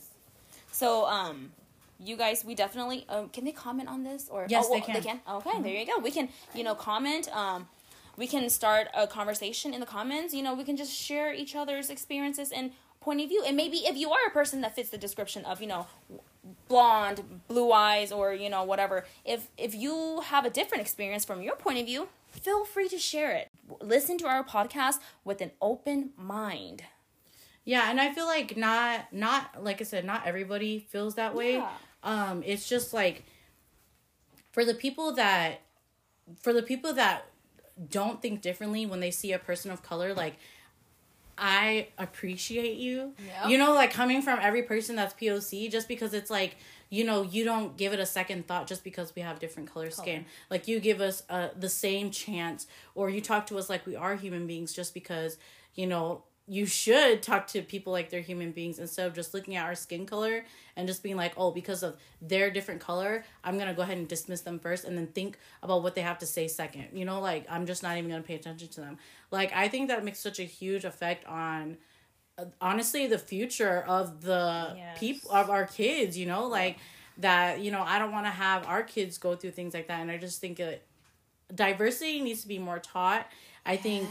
so 0.72 1.06
um 1.06 1.52
you 2.00 2.16
guys 2.16 2.44
we 2.44 2.56
definitely 2.56 3.06
um 3.08 3.28
can 3.28 3.44
they 3.44 3.52
comment 3.52 3.88
on 3.88 4.02
this 4.02 4.28
or 4.28 4.46
Yes, 4.48 4.66
oh, 4.68 4.74
they 4.74 4.80
can. 4.80 4.94
they 4.94 5.00
can 5.00 5.20
okay 5.30 5.62
there 5.62 5.72
you 5.72 5.86
go 5.86 5.98
we 6.00 6.10
can 6.10 6.28
you 6.54 6.64
know 6.64 6.74
comment 6.74 7.28
um 7.34 7.68
we 8.16 8.26
can 8.26 8.48
start 8.48 8.88
a 8.94 9.06
conversation 9.06 9.74
in 9.74 9.80
the 9.80 9.86
comments. 9.86 10.34
You 10.34 10.42
know, 10.42 10.54
we 10.54 10.64
can 10.64 10.76
just 10.76 10.92
share 10.92 11.32
each 11.32 11.54
other's 11.56 11.90
experiences 11.90 12.52
and 12.52 12.72
point 13.00 13.20
of 13.20 13.28
view. 13.28 13.42
And 13.46 13.56
maybe 13.56 13.78
if 13.78 13.96
you 13.96 14.10
are 14.10 14.26
a 14.26 14.30
person 14.30 14.60
that 14.62 14.74
fits 14.74 14.90
the 14.90 14.98
description 14.98 15.44
of, 15.44 15.60
you 15.60 15.66
know, 15.66 15.86
blonde, 16.68 17.22
blue 17.48 17.72
eyes 17.72 18.12
or, 18.12 18.32
you 18.32 18.48
know, 18.48 18.64
whatever, 18.64 19.04
if 19.24 19.48
if 19.58 19.74
you 19.74 20.20
have 20.24 20.44
a 20.44 20.50
different 20.50 20.82
experience 20.82 21.24
from 21.24 21.42
your 21.42 21.56
point 21.56 21.78
of 21.78 21.86
view, 21.86 22.08
feel 22.30 22.64
free 22.64 22.88
to 22.88 22.98
share 22.98 23.32
it. 23.32 23.48
Listen 23.80 24.18
to 24.18 24.26
our 24.26 24.44
podcast 24.44 24.98
with 25.24 25.40
an 25.40 25.52
open 25.60 26.10
mind. 26.16 26.82
Yeah, 27.64 27.90
and 27.90 28.00
I 28.00 28.12
feel 28.12 28.26
like 28.26 28.56
not 28.56 29.12
not 29.12 29.62
like 29.62 29.80
I 29.80 29.84
said, 29.84 30.04
not 30.04 30.26
everybody 30.26 30.86
feels 30.90 31.14
that 31.14 31.34
way. 31.34 31.54
Yeah. 31.54 31.70
Um, 32.02 32.42
it's 32.44 32.68
just 32.68 32.92
like 32.92 33.24
for 34.52 34.64
the 34.64 34.74
people 34.74 35.14
that 35.14 35.62
for 36.40 36.52
the 36.52 36.62
people 36.62 36.92
that 36.94 37.26
don't 37.90 38.22
think 38.22 38.40
differently 38.40 38.86
when 38.86 39.00
they 39.00 39.10
see 39.10 39.32
a 39.32 39.38
person 39.38 39.70
of 39.70 39.82
color, 39.82 40.14
like 40.14 40.36
I 41.36 41.88
appreciate 41.98 42.76
you. 42.76 43.12
Yeah. 43.26 43.48
You 43.48 43.58
know, 43.58 43.72
like 43.72 43.92
coming 43.92 44.22
from 44.22 44.38
every 44.40 44.62
person 44.62 44.96
that's 44.96 45.14
POC, 45.14 45.70
just 45.70 45.88
because 45.88 46.14
it's 46.14 46.30
like, 46.30 46.56
you 46.90 47.04
know, 47.04 47.22
you 47.22 47.44
don't 47.44 47.76
give 47.76 47.92
it 47.92 47.98
a 47.98 48.06
second 48.06 48.46
thought 48.46 48.68
just 48.68 48.84
because 48.84 49.14
we 49.16 49.22
have 49.22 49.40
different 49.40 49.72
color 49.72 49.90
skin. 49.90 50.26
Like 50.48 50.68
you 50.68 50.78
give 50.78 51.00
us 51.00 51.24
uh, 51.28 51.48
the 51.58 51.68
same 51.68 52.10
chance, 52.10 52.66
or 52.94 53.10
you 53.10 53.20
talk 53.20 53.46
to 53.48 53.58
us 53.58 53.68
like 53.68 53.84
we 53.86 53.96
are 53.96 54.14
human 54.14 54.46
beings, 54.46 54.72
just 54.72 54.94
because, 54.94 55.36
you 55.74 55.86
know, 55.86 56.22
you 56.46 56.66
should 56.66 57.22
talk 57.22 57.46
to 57.46 57.62
people 57.62 57.90
like 57.92 58.10
they're 58.10 58.20
human 58.20 58.52
beings 58.52 58.78
instead 58.78 59.06
of 59.06 59.14
just 59.14 59.32
looking 59.32 59.56
at 59.56 59.64
our 59.64 59.74
skin 59.74 60.04
color 60.04 60.44
and 60.76 60.86
just 60.86 61.02
being 61.02 61.16
like, 61.16 61.32
oh, 61.38 61.50
because 61.50 61.82
of 61.82 61.96
their 62.20 62.50
different 62.50 62.80
color, 62.82 63.24
I'm 63.42 63.56
gonna 63.58 63.72
go 63.72 63.80
ahead 63.82 63.96
and 63.96 64.06
dismiss 64.06 64.42
them 64.42 64.58
first 64.58 64.84
and 64.84 64.96
then 64.96 65.06
think 65.06 65.38
about 65.62 65.82
what 65.82 65.94
they 65.94 66.02
have 66.02 66.18
to 66.18 66.26
say 66.26 66.46
second. 66.48 66.88
You 66.92 67.06
know, 67.06 67.20
like 67.20 67.46
I'm 67.48 67.64
just 67.64 67.82
not 67.82 67.96
even 67.96 68.10
gonna 68.10 68.22
pay 68.22 68.34
attention 68.34 68.68
to 68.68 68.80
them. 68.82 68.98
Like 69.30 69.52
I 69.54 69.68
think 69.68 69.88
that 69.88 70.04
makes 70.04 70.18
such 70.18 70.38
a 70.38 70.44
huge 70.44 70.84
effect 70.84 71.26
on 71.26 71.78
uh, 72.36 72.44
honestly 72.60 73.06
the 73.06 73.18
future 73.18 73.82
of 73.88 74.20
the 74.20 74.74
Yes. 74.76 74.98
people 74.98 75.30
of 75.30 75.48
our 75.48 75.66
kids, 75.66 76.18
you 76.18 76.26
know, 76.26 76.46
like 76.46 76.76
that, 77.18 77.60
you 77.60 77.70
know, 77.70 77.80
I 77.82 77.98
don't 77.98 78.12
want 78.12 78.26
to 78.26 78.30
have 78.30 78.66
our 78.66 78.82
kids 78.82 79.16
go 79.16 79.34
through 79.34 79.52
things 79.52 79.72
like 79.72 79.88
that 79.88 80.00
and 80.00 80.10
I 80.10 80.18
just 80.18 80.40
think 80.42 80.58
that 80.58 80.82
diversity 81.54 82.20
needs 82.20 82.42
to 82.42 82.48
be 82.48 82.58
more 82.58 82.78
taught. 82.78 83.26
I 83.66 83.76
think 83.76 84.08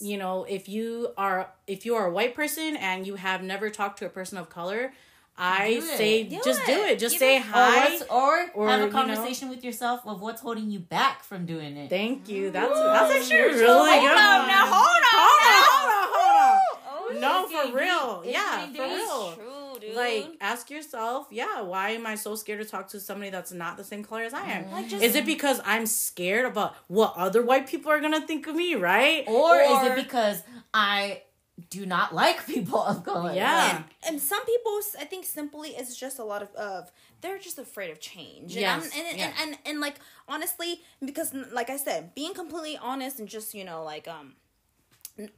you 0.00 0.16
know 0.18 0.44
if 0.44 0.68
you 0.68 1.08
are 1.16 1.50
if 1.66 1.84
you 1.86 1.94
are 1.96 2.06
a 2.06 2.10
white 2.12 2.34
person 2.34 2.76
and 2.76 3.06
you 3.06 3.14
have 3.16 3.42
never 3.42 3.70
talked 3.70 3.98
to 4.00 4.06
a 4.06 4.08
person 4.08 4.36
of 4.38 4.48
color 4.50 4.92
i 5.36 5.74
Do 5.74 5.80
say 5.80 6.22
Do 6.24 6.40
just 6.44 6.64
do 6.66 6.72
it. 6.72 6.90
it. 6.92 6.98
Just 6.98 7.14
Give 7.14 7.20
say 7.20 7.36
it- 7.38 7.42
hi 7.42 7.98
or, 8.10 8.50
or, 8.54 8.68
have 8.68 8.80
you 8.80 8.86
a 8.86 8.88
know- 8.88 8.92
conversation 8.92 9.48
with 9.48 9.64
yourself 9.64 10.00
of 10.06 10.20
what's 10.20 10.40
holding 10.42 10.70
you 10.70 10.78
back 10.78 11.22
from 11.24 11.44
doing 11.46 11.76
it. 11.76 11.88
thank 11.90 12.28
you. 12.28 12.50
That's 12.50 12.72
that's 12.72 13.14
actually 13.14 13.40
a 13.40 13.46
really 13.46 13.66
Hold 13.66 14.00
good 14.00 14.10
on, 14.10 14.46
now, 14.48 14.66
hold 14.76 15.04
on, 15.12 15.18
hold 15.22 15.42
on. 15.42 15.54
Now. 15.54 16.08
hold 16.14 16.30
on. 16.36 16.60
Hold 16.84 17.16
Oh, 17.16 17.20
no 17.20 17.46
for 17.46 17.50
getting 17.52 17.74
real. 17.74 18.20
deep. 18.22 18.30
It's 18.30 18.38
yeah 18.38 18.66
for 18.66 18.82
real. 18.94 19.32
True, 19.32 19.53
dude. 19.94 20.24
like 20.24 20.36
ask 20.40 20.70
yourself 20.70 21.26
yeah 21.30 21.60
why 21.62 21.90
am 21.90 22.06
i 22.06 22.14
so 22.14 22.34
scared 22.34 22.60
to 22.62 22.68
talk 22.68 22.88
to 22.88 23.00
somebody 23.00 23.30
that's 23.30 23.52
not 23.52 23.76
the 23.76 23.84
same 23.84 24.02
color 24.04 24.22
as 24.22 24.34
i 24.34 24.42
am 24.42 24.70
Like, 24.70 24.88
just- 24.88 25.02
is 25.02 25.14
it 25.14 25.24
because 25.26 25.60
i'm 25.64 25.86
scared 25.86 26.44
about 26.46 26.74
what 26.88 27.14
other 27.16 27.42
white 27.42 27.66
people 27.66 27.90
are 27.90 28.00
gonna 28.00 28.26
think 28.26 28.46
of 28.46 28.54
me 28.54 28.74
right 28.74 29.24
Or, 29.26 29.56
is 29.56 29.82
it 29.88 29.96
because 29.96 30.42
I 30.72 31.22
do 31.70 31.86
not 31.86 32.12
like 32.12 32.44
people 32.46 32.82
of 32.82 33.04
color? 33.04 33.32
Yeah. 33.32 33.76
and, 33.76 33.84
and 34.06 34.20
some 34.20 34.44
people 34.44 34.80
i 35.00 35.04
think 35.04 35.24
simply 35.24 35.68
it's 35.70 35.96
just 35.96 36.18
a 36.18 36.24
lot 36.24 36.42
of, 36.42 36.52
of 36.56 36.90
they're 37.20 37.38
just 37.38 37.58
afraid 37.58 37.90
of 37.90 38.00
change 38.00 38.52
and, 38.52 38.60
Yes, 38.60 38.82
I'm- 38.82 39.06
and, 39.06 39.18
yeah. 39.18 39.24
and, 39.40 39.50
and, 39.50 39.58
and 39.66 39.80
like 39.80 39.96
honestly 40.28 40.80
because 41.04 41.32
like 41.52 41.70
i 41.70 41.76
said 41.76 42.14
being 42.14 42.34
completely 42.34 42.76
honest 42.76 43.18
and 43.20 43.28
just 43.28 43.54
you 43.54 43.64
know 43.64 43.84
like 43.84 44.08
um 44.08 44.34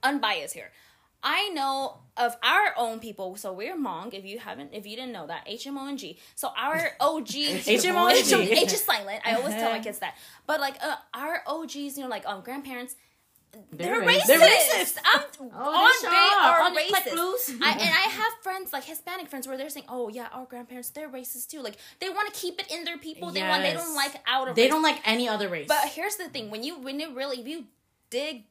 unbiased 0.03 0.55
here. 0.55 0.71
I 1.23 1.49
know 1.51 1.99
of 2.17 2.37
our 2.43 2.75
own 2.77 2.99
people. 3.01 3.37
So 3.37 3.53
we're 3.53 3.77
Hmong. 3.77 4.15
If 4.15 4.25
you 4.25 4.39
haven't, 4.39 4.71
if 4.73 4.87
you 4.87 4.97
didn't 4.97 5.13
know 5.13 5.27
that, 5.27 5.43
H 5.47 5.67
M 5.67 5.77
O 5.79 5.87
N 5.87 5.97
G. 5.97 6.19
So 6.35 6.49
our 6.57 6.93
OG 7.01 7.27
HMONG. 7.29 8.51
H 8.63 8.73
is 8.73 8.83
silent. 8.85 9.21
I 9.25 9.35
always 9.35 9.55
tell 9.55 9.71
my 9.73 9.81
kids 9.81 9.99
that. 10.01 10.15
But 10.47 10.61
like 10.61 10.77
uh, 10.83 10.97
our 11.15 11.43
OGs, 11.47 11.75
you 11.97 12.03
know, 12.03 12.09
like 12.09 12.27
um 12.27 12.43
grandparents. 12.43 12.95
They're, 13.73 14.01
They're 14.01 14.07
racist. 14.07 14.27
They're 14.27 14.39
racist. 14.41 14.99
I'm 15.03 15.21
Oh, 15.41 15.87
on 15.87 15.93
they 16.03 16.09
are 16.09 16.61
are. 16.61 16.63
On 16.63 16.75
the 16.75 16.81
click 16.89 17.05
racist. 17.05 17.59
I, 17.63 17.71
and 17.73 17.81
I 17.81 18.09
have 18.11 18.33
friends 18.43 18.71
like 18.71 18.85
Hispanic 18.85 19.29
friends 19.29 19.49
where 19.49 19.57
they're 19.57 19.71
saying, 19.71 19.87
"Oh 19.89 20.09
yeah, 20.11 20.29
our 20.33 20.45
grandparents 20.45 20.91
they're 20.91 21.09
racist 21.09 21.49
too. 21.49 21.63
Like 21.63 21.77
they 21.99 22.11
want 22.11 22.33
to 22.35 22.39
keep 22.39 22.61
it 22.61 22.71
in 22.71 22.85
their 22.85 22.99
people. 22.99 23.31
They 23.31 23.41
want 23.43 23.63
they 23.63 23.73
don't 23.73 23.95
like 23.95 24.13
out 24.27 24.49
of 24.49 24.57
They 24.57 24.63
race. 24.65 24.71
don't 24.73 24.83
like 24.83 25.01
any 25.07 25.27
other 25.27 25.49
race. 25.49 25.69
But 25.69 25.87
here's 25.89 26.17
the 26.17 26.29
thing: 26.29 26.51
when 26.51 26.63
you 26.65 26.79
when 26.79 27.01
you 27.01 27.15
really 27.15 27.41
if 27.41 27.49
you 27.49 27.65
dig 28.11 28.45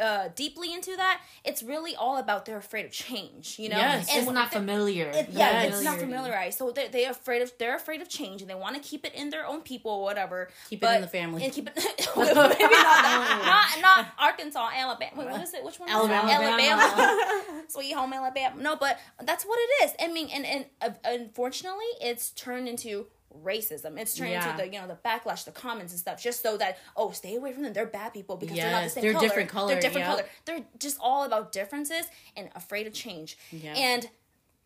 uh 0.00 0.28
deeply 0.34 0.72
into 0.72 0.96
that, 0.96 1.20
it's 1.44 1.62
really 1.62 1.94
all 1.94 2.16
about 2.18 2.44
they're 2.46 2.56
afraid 2.56 2.84
of 2.84 2.90
change. 2.90 3.58
You 3.58 3.68
know, 3.70 3.76
Yes. 3.76 4.08
and 4.10 4.22
It's 4.22 4.30
not 4.32 4.52
familiar. 4.52 5.06
it- 5.10 5.28
yeah, 5.30 5.62
Yes. 5.64 5.74
it's 5.74 5.82
not 5.84 5.98
familiarized. 5.98 6.58
So 6.58 6.70
they're, 6.72 6.88
they're 6.88 7.10
afraid 7.10 7.42
of 7.42 7.52
they're 7.58 7.76
afraid 7.76 8.00
of 8.00 8.08
change 8.08 8.40
and 8.42 8.50
they 8.50 8.54
want 8.54 8.74
to 8.76 8.82
keep 8.82 9.04
it 9.06 9.14
in 9.14 9.30
their 9.30 9.46
own 9.46 9.60
people 9.62 9.90
or 9.92 10.02
whatever. 10.02 10.48
Keep 10.70 10.82
it 10.84 10.94
in 10.96 11.00
the 11.02 11.06
family. 11.08 11.44
and 11.44 11.52
keep 11.52 11.68
it. 11.68 11.74
maybe 12.16 12.34
not 12.34 13.02
that. 13.02 13.80
Not 13.82 13.82
not 13.82 14.06
Arkansas, 14.18 14.70
Alabama. 14.76 15.12
Wait, 15.16 15.30
what 15.30 15.40
is 15.42 15.54
it? 15.54 15.64
Which 15.64 15.78
one? 15.78 15.88
is 15.88 15.94
it? 15.94 15.98
Alabama. 15.98 16.32
Alabama. 16.32 17.64
Sweet 17.68 17.92
home 17.92 18.12
Alabama. 18.12 18.60
No, 18.60 18.76
but 18.76 18.98
that's 19.22 19.44
what 19.44 19.58
it 19.60 19.84
is. 19.84 19.92
I 20.00 20.08
mean, 20.12 20.28
and 20.32 20.44
and 20.46 20.66
uh, 20.82 20.90
unfortunately, 21.04 21.84
it's 22.00 22.30
turned 22.30 22.68
into 22.68 23.06
racism. 23.42 23.98
It's 23.98 24.14
turned 24.14 24.30
Yeah. 24.30 24.50
into 24.52 24.62
the 24.64 24.72
you 24.72 24.80
know 24.80 24.86
the 24.86 24.96
backlash, 25.04 25.44
the 25.44 25.50
comments 25.52 25.92
and 25.92 26.00
stuff, 26.00 26.22
just 26.22 26.42
so 26.42 26.56
that 26.58 26.78
oh, 26.96 27.10
stay 27.10 27.36
away 27.36 27.52
from 27.52 27.62
them. 27.62 27.72
They're 27.72 27.86
bad 27.86 28.12
people 28.12 28.36
because 28.36 28.56
they're 28.56 28.70
not 28.70 28.84
the 28.84 28.90
same 28.90 29.02
they're 29.02 29.12
color. 29.14 29.26
different 29.28 29.48
color, 29.50 29.68
They're 29.72 29.80
different 29.80 30.06
yep. 30.06 30.16
color. 30.16 30.28
They're 30.44 30.64
just 30.78 30.98
all 31.00 31.24
about 31.24 31.52
differences 31.52 32.06
and 32.36 32.50
afraid 32.54 32.86
of 32.86 32.92
change. 32.92 33.36
Yeah. 33.50 33.74
And 33.74 34.08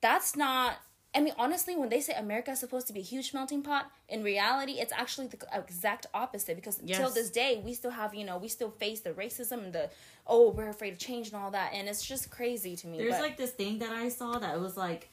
that's 0.01 0.37
not. 0.37 0.79
I 1.15 1.21
mean, 1.21 1.33
honestly, 1.39 1.75
when 1.75 1.89
they 1.89 2.03
say 2.03 2.13
America 2.13 2.51
is 2.51 2.61
supposed 2.61 2.87
to 2.89 2.93
be 2.93 3.01
a 3.01 3.03
huge 3.03 3.33
melting 3.33 3.63
pot, 3.63 3.91
in 4.11 4.23
reality, 4.23 4.73
it's 4.73 4.93
actually 4.93 5.27
the 5.29 5.39
exact 5.55 6.05
opposite. 6.13 6.55
Because 6.55 6.79
Yes. 6.85 6.99
till 6.99 7.09
this 7.11 7.31
day, 7.31 7.63
we 7.65 7.73
still 7.73 7.93
have, 7.93 8.15
you 8.15 8.25
know, 8.25 8.37
we 8.37 8.47
still 8.49 8.71
face 8.71 9.01
the 9.01 9.11
racism 9.13 9.65
and 9.65 9.73
the 9.73 9.89
oh, 10.27 10.51
we're 10.51 10.69
afraid 10.69 10.93
of 10.93 10.99
change 10.99 11.29
and 11.29 11.37
all 11.37 11.51
that, 11.51 11.73
and 11.73 11.89
it's 11.89 12.05
just 12.05 12.31
crazy 12.31 12.77
to 12.77 12.87
me. 12.87 12.99
There's 12.99 13.15
but- 13.15 13.23
like 13.23 13.37
this 13.39 13.53
thing 13.53 13.79
that 13.79 13.91
I 13.91 14.11
saw 14.11 14.39
that 14.39 14.61
was 14.61 14.77
like, 14.77 15.09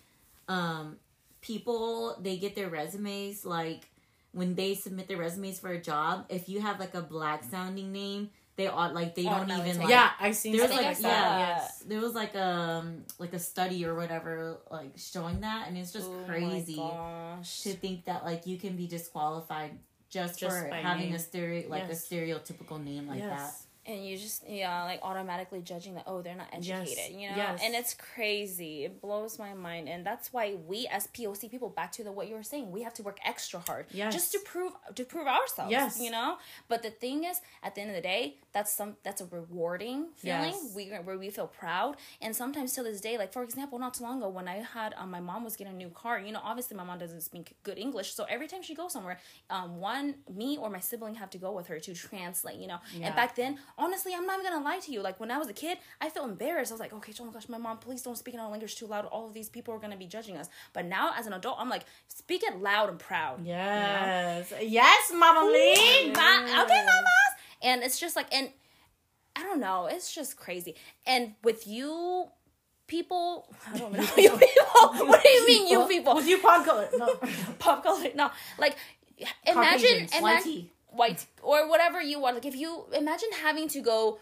um, 0.50 0.98
people 1.46 2.18
they 2.22 2.38
get 2.38 2.56
their 2.56 2.70
resumes 2.70 3.46
like 3.46 3.84
when 4.32 4.56
they 4.56 4.74
submit 4.74 5.08
their 5.08 5.18
resumes 5.18 5.60
for 5.60 5.70
a 5.70 5.80
job. 5.82 6.26
If 6.30 6.50
you 6.50 6.60
have 6.62 6.80
like 6.80 6.94
a 6.96 7.02
black 7.02 7.44
sounding 7.44 7.92
name, 7.94 8.32
they 8.58 8.68
ought 8.68 8.94
like 8.94 9.16
they 9.16 9.24
don't 9.24 9.34
Automatically 9.34 9.70
even 9.70 9.82
like. 9.82 9.90
yeah, 9.90 10.10
I've 10.20 10.36
seen 10.36 10.52
There's 10.58 10.64
I 10.64 10.68
stuff 10.68 10.78
think 10.78 10.86
like 10.86 10.86
I 10.86 10.90
like 10.90 10.98
saw 10.98 11.08
that. 11.10 11.38
that. 11.38 11.58
Yes. 11.62 11.84
there 11.88 12.00
was 12.02 12.14
like 12.14 12.36
um 12.36 13.04
like 13.20 13.34
a 13.34 13.40
study 13.40 13.86
or 13.86 13.96
whatever 13.96 14.58
like 14.72 14.92
showing 14.98 15.42
that 15.42 15.68
and 15.68 15.78
it's 15.78 15.94
just 15.94 16.10
Oh 16.10 16.24
crazy 16.28 16.76
to 16.76 17.78
think 17.78 18.06
that 18.06 18.26
like 18.26 18.46
you 18.48 18.58
can 18.58 18.76
be 18.76 18.88
disqualified 18.88 19.72
just, 20.10 20.40
Just 20.40 20.58
for 20.58 20.68
having 20.74 21.08
name. 21.08 21.16
a 21.16 21.20
stereo 21.20 21.68
like 21.70 21.86
Yes. 21.90 22.10
a 22.10 22.16
stereotypical 22.16 22.82
name 22.84 23.08
like 23.08 23.20
Yes. 23.20 23.65
And 23.88 24.04
you 24.06 24.18
just 24.18 24.44
yeah 24.50 24.84
like 24.84 25.00
automatically 25.04 25.62
judging 25.62 25.94
that 25.96 26.04
oh 26.08 26.22
they're 26.22 26.36
not 26.36 26.48
Yes. 26.60 26.80
educated 26.82 27.20
you 27.22 27.30
know 27.30 27.36
Yes. 27.36 27.62
and 27.64 27.76
it's 27.76 27.94
crazy 27.94 28.84
it 28.86 29.00
blows 29.02 29.38
my 29.38 29.54
mind 29.54 29.88
and 29.88 30.06
that's 30.06 30.34
why 30.34 30.56
we 30.68 30.88
as 30.92 31.08
poc 31.08 31.50
people 31.52 31.70
back 31.70 31.92
to 31.94 32.04
the 32.04 32.12
what 32.12 32.28
you 32.28 32.36
were 32.36 32.44
saying 32.44 32.72
we 32.72 32.82
have 32.84 32.94
to 32.96 33.04
work 33.04 33.20
extra 33.26 33.60
hard 33.60 33.86
Yes. 33.92 34.12
just 34.14 34.32
to 34.32 34.40
prove 34.40 34.74
to 34.96 35.04
prove 35.06 35.28
ourselves 35.28 35.72
Yes. 35.72 36.00
you 36.02 36.10
know 36.12 36.38
but 36.68 36.82
the 36.82 36.90
thing 36.90 37.24
is 37.26 37.42
at 37.62 37.76
the 37.76 37.82
end 37.82 37.92
of 37.92 37.96
the 37.96 38.02
day 38.02 38.38
that's 38.54 38.72
some 38.74 38.96
that's 39.04 39.22
a 39.22 39.26
rewarding 39.26 40.08
feeling 40.16 40.54
Yes. 40.54 40.74
we 40.76 40.88
where 40.90 41.18
we 41.18 41.30
feel 41.30 41.48
proud 41.48 41.96
and 42.22 42.36
sometimes 42.36 42.74
till 42.74 42.84
this 42.84 43.02
day 43.02 43.18
like 43.18 43.32
for 43.32 43.44
example 43.44 43.78
not 43.80 43.94
too 43.94 44.04
long 44.04 44.18
ago 44.18 44.30
when 44.30 44.48
i 44.48 44.56
had 44.58 44.94
um, 44.98 45.12
my 45.12 45.20
mom 45.20 45.44
was 45.44 45.56
getting 45.56 45.74
a 45.74 45.78
new 45.78 45.90
car 45.90 46.20
you 46.20 46.32
know 46.32 46.42
obviously 46.44 46.76
my 46.76 46.84
mom 46.84 46.98
doesn't 46.98 47.22
speak 47.22 47.54
good 47.64 47.78
english 47.78 48.14
so 48.14 48.24
every 48.26 48.48
time 48.48 48.64
she 48.64 48.74
goes 48.74 48.92
somewhere 48.94 49.20
um 49.50 49.80
one 49.80 50.16
me 50.34 50.58
or 50.58 50.70
my 50.70 50.80
sibling 50.80 51.16
have 51.16 51.30
to 51.30 51.38
go 51.38 51.52
with 51.52 51.68
her 51.68 51.80
to 51.80 51.94
translate 51.94 52.58
you 52.60 52.68
know 52.68 52.80
Yeah. 52.94 53.08
and 53.08 53.16
back 53.16 53.36
then 53.36 53.60
honestly 53.78 54.14
i'm 54.16 54.26
not 54.26 54.40
even 54.40 54.52
gonna 54.52 54.64
lie 54.64 54.80
to 54.80 54.92
you. 54.92 55.02
Like 55.02 55.20
when 55.20 55.32
i 55.32 55.38
was 55.38 55.48
a 55.50 55.54
kid 55.54 55.78
i 56.02 56.10
felt 56.10 56.30
embarrassed. 56.30 56.72
I 56.72 56.76
was 56.76 56.80
like 56.80 56.94
okay 56.94 57.14
oh 57.20 57.26
my 57.26 57.32
gosh 57.34 57.50
my 57.50 57.58
mom 57.58 57.78
please 57.78 58.02
don't 58.02 58.18
speak 58.18 58.34
in 58.34 58.40
our 58.40 58.50
language 58.50 58.76
too 58.76 58.88
loud. 58.88 59.06
All 59.06 59.28
of 59.28 59.34
these 59.34 59.50
people 59.50 59.74
are 59.74 59.80
gonna 59.80 59.98
be 59.98 60.08
judging 60.08 60.38
us. 60.38 60.48
But 60.74 60.86
now 60.86 61.14
as 61.18 61.28
an 61.28 61.34
adult 61.34 61.58
i'm 61.60 61.70
like 61.70 61.84
speak 62.08 62.44
it 62.44 62.60
loud 62.62 62.90
and 62.90 63.00
proud 63.00 63.46
Yes. 63.46 64.54
Yes, 64.62 65.12
Mama 65.14 65.50
Lee. 65.52 66.12
Ma- 66.12 66.64
okay 66.64 66.84
mamas. 66.86 67.32
And 67.64 67.84
it's 67.84 68.00
just 68.00 68.16
like 68.16 68.34
and 68.34 68.50
i 69.36 69.44
don't 69.44 69.60
know. 69.60 69.88
It's 69.88 70.14
just 70.14 70.38
crazy. 70.38 70.76
And 71.06 71.34
with 71.44 71.68
you 71.68 72.28
people 72.88 73.54
i 73.74 73.78
don't 73.78 73.92
know. 73.94 74.00
You 74.18 74.30
people? 74.38 75.08
What 75.08 75.24
do 75.24 75.30
you 75.30 75.48
mean 75.48 75.68
you 75.72 75.86
people? 75.88 76.16
With 76.16 76.28
you 76.28 76.38
pop 76.38 76.66
color. 76.66 76.88
No. 76.98 77.16
pop 77.60 77.84
culture 77.84 78.12
no. 78.16 78.30
Like 78.58 78.76
imagine 79.46 80.08
imagine. 80.18 80.70
White 80.96 81.26
or 81.42 81.68
whatever 81.70 82.02
you 82.02 82.20
want 82.20 82.36
like 82.36 82.46
if 82.46 82.56
you 82.56 82.86
imagine 82.94 83.30
having 83.44 83.68
to 83.68 83.82
go 83.82 84.20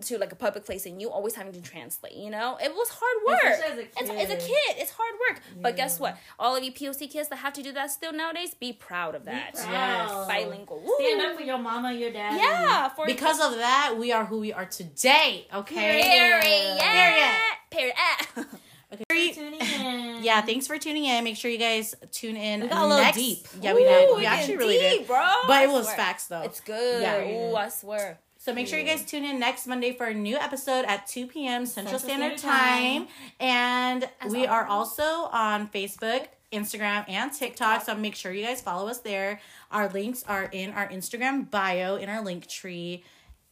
to 0.00 0.16
like 0.18 0.32
a 0.32 0.36
public 0.36 0.64
place 0.64 0.86
and 0.86 1.00
you 1.02 1.10
always 1.10 1.34
having 1.34 1.52
to 1.52 1.60
translate 1.60 2.14
you 2.14 2.30
know 2.30 2.56
it 2.62 2.72
was 2.72 2.88
hard 2.90 3.18
work 3.26 3.44
as 3.44 3.78
a 3.78 3.82
It's, 3.82 3.92
it's 4.22 4.32
a 4.32 4.36
kid. 4.36 4.46
kid 4.46 4.76
it's 4.78 4.92
hard 4.92 5.12
work 5.28 5.42
but 5.60 5.76
guess 5.76 6.00
what 6.00 6.16
all 6.38 6.56
of 6.56 6.62
you 6.64 6.72
poc 6.72 7.10
kids 7.10 7.28
that 7.28 7.36
have 7.36 7.52
to 7.54 7.62
do 7.62 7.72
that 7.72 7.90
still 7.90 8.12
nowadays 8.12 8.54
be 8.54 8.72
proud 8.72 9.14
of 9.14 9.24
that 9.26 9.50
Yes. 9.54 10.10
bilingual 10.28 10.78
stand 10.98 11.20
Woo. 11.20 11.26
up 11.26 11.36
for 11.36 11.42
your 11.42 11.58
mama 11.58 11.92
your 11.92 12.12
dad. 12.12 12.38
yeah 12.38 12.88
for 12.90 13.04
Because 13.04 13.40
of 13.40 13.56
that, 13.58 13.96
we 13.98 14.12
are 14.12 14.24
who 14.24 14.38
we 14.40 14.52
are 14.52 14.64
today. 14.64 15.46
Okay. 15.52 16.02
period 16.02 16.42
Period. 16.42 16.80
period 16.80 17.94
Period. 18.36 18.48
tuning 19.08 19.60
in 19.60 20.22
Yeah, 20.22 20.40
thanks 20.42 20.66
for 20.66 20.78
tuning 20.78 21.04
in. 21.04 21.24
Make 21.24 21.36
sure 21.36 21.50
you 21.50 21.58
guys 21.58 21.94
tune 22.10 22.36
in. 22.36 22.62
We 22.62 22.68
got 22.68 22.82
a 22.82 22.86
little 22.86 23.02
next- 23.02 23.16
deep. 23.18 23.46
Yeah, 23.60 23.74
we 23.74 23.82
Ooh, 23.84 23.88
did. 23.88 24.08
We 24.10 24.16
we 24.18 24.26
actually 24.26 24.56
really 24.56 24.78
deep, 24.78 24.98
did. 25.00 25.06
bro 25.06 25.26
But 25.46 25.52
I 25.56 25.64
it 25.64 25.70
was 25.70 25.84
swear. 25.86 25.96
facts 25.96 26.26
though. 26.26 26.42
it's 26.42 26.60
good 26.60 27.02
Yeah. 27.02 27.50
Ooh, 27.50 27.56
i 27.56 27.68
swear 27.68 28.18
So 28.38 28.52
make 28.52 28.66
sure 28.66 28.78
you 28.78 28.84
guys 28.84 29.04
tune 29.04 29.24
in 29.24 29.38
next 29.38 29.66
Monday 29.66 29.92
for 29.92 30.06
a 30.06 30.14
new 30.14 30.36
episode 30.36 30.84
at 30.86 31.06
2 31.06 31.26
p.m. 31.28 31.64
Central, 31.66 31.98
Standard, 31.98 32.38
Standard 32.38 32.58
Time. 32.58 33.08
And 33.40 34.08
As 34.20 34.32
we 34.32 34.46
are 34.46 34.66
also 34.66 35.02
on 35.32 35.68
Facebook, 35.68 36.26
Instagram, 36.52 37.04
and 37.08 37.32
TikTok. 37.32 37.84
So 37.84 37.94
make 37.94 38.14
sure 38.14 38.32
you 38.32 38.44
guys 38.44 38.60
follow 38.60 38.86
us 38.88 38.98
there. 39.00 39.40
Our 39.70 39.88
links 39.88 40.22
are 40.28 40.44
in 40.52 40.70
our 40.72 40.86
Instagram 40.88 41.50
bio, 41.50 41.96
in 41.96 42.08
our 42.08 42.22
link 42.22 42.46
tree. 42.46 43.02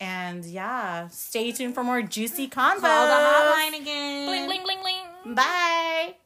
And 0.02 0.44
yeah, 0.44 1.06
stay 1.08 1.52
tuned 1.52 1.74
for 1.74 1.84
more 1.84 2.02
juicy 2.02 2.48
convo. 2.48 2.80
call 2.80 3.06
the 3.06 3.12
hotline 3.12 3.80
again 3.80 4.26
bling 4.26 4.46
bling 4.46 4.62
bling 4.64 4.80
bling 4.82 5.34
Bye. 5.36 6.16